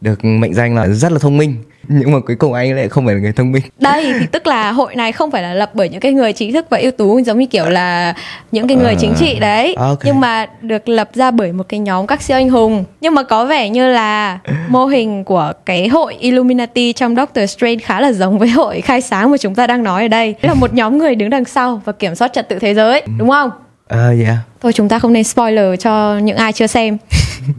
được 0.00 0.24
mệnh 0.24 0.54
danh 0.54 0.76
là 0.76 0.86
rất 0.86 1.12
là 1.12 1.18
thông 1.18 1.36
minh 1.36 1.56
nhưng 1.88 2.12
mà 2.12 2.18
cuối 2.26 2.36
cùng 2.36 2.52
anh 2.52 2.76
lại 2.76 2.88
không 2.88 3.06
phải 3.06 3.14
là 3.14 3.20
người 3.20 3.32
thông 3.32 3.52
minh. 3.52 3.62
Đây 3.78 4.14
thì 4.20 4.26
tức 4.32 4.46
là 4.46 4.72
hội 4.72 4.94
này 4.96 5.12
không 5.12 5.30
phải 5.30 5.42
là 5.42 5.54
lập 5.54 5.70
bởi 5.74 5.88
những 5.88 6.00
cái 6.00 6.12
người 6.12 6.32
trí 6.32 6.52
thức 6.52 6.66
và 6.70 6.78
ưu 6.78 6.90
tú 6.90 7.20
giống 7.20 7.38
như 7.38 7.46
kiểu 7.46 7.64
là 7.68 8.14
những 8.52 8.68
cái 8.68 8.76
người 8.76 8.92
À, 8.92 8.98
chính 9.00 9.14
trị 9.18 9.38
đấy. 9.40 9.74
Ok. 9.78 9.98
nhưng 10.04 10.20
mà 10.20 10.46
được 10.60 10.88
lập 10.88 11.10
ra 11.14 11.30
bởi 11.30 11.52
một 11.52 11.64
cái 11.68 11.80
nhóm 11.80 12.06
các 12.06 12.22
siêu 12.22 12.36
anh 12.36 12.48
hùng. 12.50 12.84
Nhưng 13.00 13.14
mà 13.14 13.22
có 13.22 13.44
vẻ 13.46 13.68
như 13.68 13.88
là 13.88 14.38
mô 14.68 14.86
hình 14.86 15.24
của 15.24 15.52
cái 15.66 15.88
hội 15.88 16.14
Illuminati 16.14 16.92
trong 16.92 17.16
Doctor 17.16 17.50
Strange 17.50 17.78
khá 17.84 18.00
là 18.00 18.12
giống 18.12 18.38
với 18.38 18.48
hội 18.48 18.80
khai 18.80 19.00
sáng 19.00 19.30
mà 19.30 19.36
chúng 19.36 19.54
ta 19.54 19.66
đang 19.66 19.82
nói 19.82 20.02
ở 20.02 20.08
đây. 20.08 20.34
Là 20.42 20.54
một 20.54 20.74
nhóm 20.74 20.98
người 20.98 21.14
đứng 21.14 21.30
đằng 21.30 21.44
sau 21.44 21.82
và 21.84 21.92
kiểm 21.92 22.14
soát 22.14 22.32
trật 22.32 22.48
tự 22.48 22.58
thế 22.58 22.74
giới 22.74 23.02
đúng 23.18 23.30
không? 23.30 23.50
Ờ 23.88 24.14
yeah 24.24 24.36
Thôi 24.62 24.72
chúng 24.72 24.88
ta 24.88 24.98
không 24.98 25.12
nên 25.12 25.24
spoiler 25.24 25.80
cho 25.80 26.18
những 26.18 26.36
ai 26.36 26.52
chưa 26.52 26.66
xem 26.66 26.98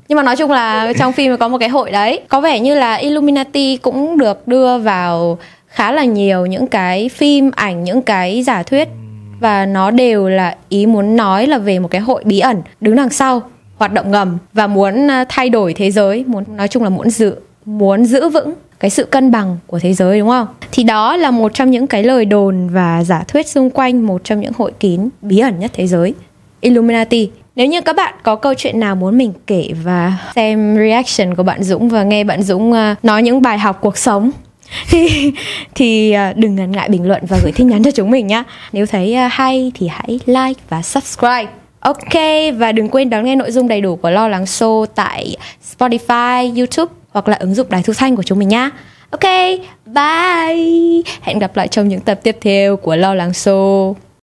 nhưng 0.07 0.15
mà 0.15 0.23
nói 0.23 0.35
chung 0.35 0.51
là 0.51 0.93
trong 0.99 1.13
phim 1.13 1.37
có 1.37 1.47
một 1.47 1.57
cái 1.57 1.69
hội 1.69 1.91
đấy 1.91 2.21
Có 2.27 2.41
vẻ 2.41 2.59
như 2.59 2.75
là 2.75 2.95
Illuminati 2.95 3.77
cũng 3.77 4.17
được 4.17 4.47
đưa 4.47 4.77
vào 4.77 5.37
khá 5.67 5.91
là 5.91 6.03
nhiều 6.03 6.45
những 6.45 6.67
cái 6.67 7.09
phim 7.09 7.51
ảnh, 7.55 7.83
những 7.83 8.01
cái 8.01 8.43
giả 8.43 8.63
thuyết 8.63 8.87
Và 9.39 9.65
nó 9.65 9.91
đều 9.91 10.29
là 10.29 10.55
ý 10.69 10.85
muốn 10.85 11.15
nói 11.15 11.47
là 11.47 11.57
về 11.57 11.79
một 11.79 11.91
cái 11.91 12.01
hội 12.01 12.23
bí 12.25 12.39
ẩn 12.39 12.61
đứng 12.81 12.95
đằng 12.95 13.09
sau 13.09 13.41
Hoạt 13.77 13.93
động 13.93 14.11
ngầm 14.11 14.37
và 14.53 14.67
muốn 14.67 15.07
ờ, 15.07 15.25
thay 15.29 15.49
đổi 15.49 15.73
thế 15.73 15.91
giới 15.91 16.23
muốn 16.27 16.43
Nói 16.57 16.67
chung 16.67 16.83
là 16.83 16.89
muốn 16.89 17.09
giữ 17.09 17.35
muốn 17.65 18.05
giữ 18.05 18.29
vững 18.29 18.53
cái 18.83 18.89
sự 18.89 19.05
cân 19.05 19.31
bằng 19.31 19.57
của 19.67 19.79
thế 19.79 19.93
giới 19.93 20.19
đúng 20.19 20.29
không? 20.29 20.47
Thì 20.71 20.83
đó 20.83 21.15
là 21.17 21.31
một 21.31 21.53
trong 21.53 21.71
những 21.71 21.87
cái 21.87 22.03
lời 22.03 22.25
đồn 22.25 22.69
và 22.69 23.03
giả 23.03 23.23
thuyết 23.27 23.47
xung 23.47 23.69
quanh 23.69 24.07
một 24.07 24.23
trong 24.23 24.41
những 24.41 24.51
hội 24.57 24.71
kín 24.79 25.09
bí 25.21 25.39
ẩn 25.39 25.59
nhất 25.59 25.71
thế 25.73 25.87
giới. 25.87 26.13
Illuminati. 26.61 27.31
Nếu 27.55 27.67
như 27.67 27.81
các 27.81 27.95
bạn 27.95 28.13
có 28.23 28.35
câu 28.35 28.53
chuyện 28.53 28.79
nào 28.79 28.95
muốn 28.95 29.17
mình 29.17 29.33
kể 29.47 29.69
và 29.83 30.17
xem 30.35 30.77
reaction 30.77 31.35
của 31.35 31.43
bạn 31.43 31.63
Dũng 31.63 31.89
và 31.89 32.03
nghe 32.03 32.23
bạn 32.23 32.43
Dũng 32.43 32.73
ờ, 32.73 32.95
nói 33.03 33.23
những 33.23 33.41
bài 33.41 33.59
học 33.59 33.77
cuộc 33.81 33.97
sống 33.97 34.31
thì 34.89 35.31
thì 35.75 36.11
ờ, 36.11 36.33
đừng 36.35 36.55
ngần 36.55 36.71
ngại 36.71 36.89
bình 36.89 37.07
luận 37.07 37.21
và 37.27 37.39
gửi 37.43 37.51
tin 37.51 37.67
nhắn 37.67 37.83
cho 37.83 37.91
chúng 37.91 38.11
mình 38.11 38.27
nhé. 38.27 38.43
Nếu 38.71 38.85
thấy 38.85 39.15
ờ, 39.15 39.27
hay 39.31 39.71
thì 39.75 39.87
hãy 39.87 40.19
like 40.25 40.61
và 40.69 40.81
subscribe. 40.81 41.47
Ok 41.79 42.13
và 42.57 42.71
đừng 42.71 42.89
quên 42.89 43.09
đón 43.09 43.25
nghe 43.25 43.35
nội 43.35 43.51
dung 43.51 43.67
đầy 43.67 43.81
đủ 43.81 43.95
của 43.95 44.09
Lo 44.09 44.27
Lắng 44.27 44.43
Show 44.43 44.85
tại 44.85 45.35
Spotify, 45.77 46.57
YouTube 46.57 46.93
hoặc 47.11 47.27
là 47.27 47.37
ứng 47.39 47.55
dụng 47.55 47.67
đài 47.69 47.83
thu 47.83 47.93
thanh 47.93 48.15
của 48.15 48.23
chúng 48.23 48.39
mình 48.39 48.49
nhá. 48.49 48.69
Ok, 49.09 49.23
bye. 49.85 51.01
Hẹn 51.21 51.39
gặp 51.39 51.55
lại 51.55 51.67
trong 51.67 51.87
những 51.87 52.01
tập 52.01 52.19
tiếp 52.23 52.37
theo 52.41 52.77
của 52.77 52.95
Lo 52.95 53.13
Lắng 53.13 53.31
Show. 53.31 53.93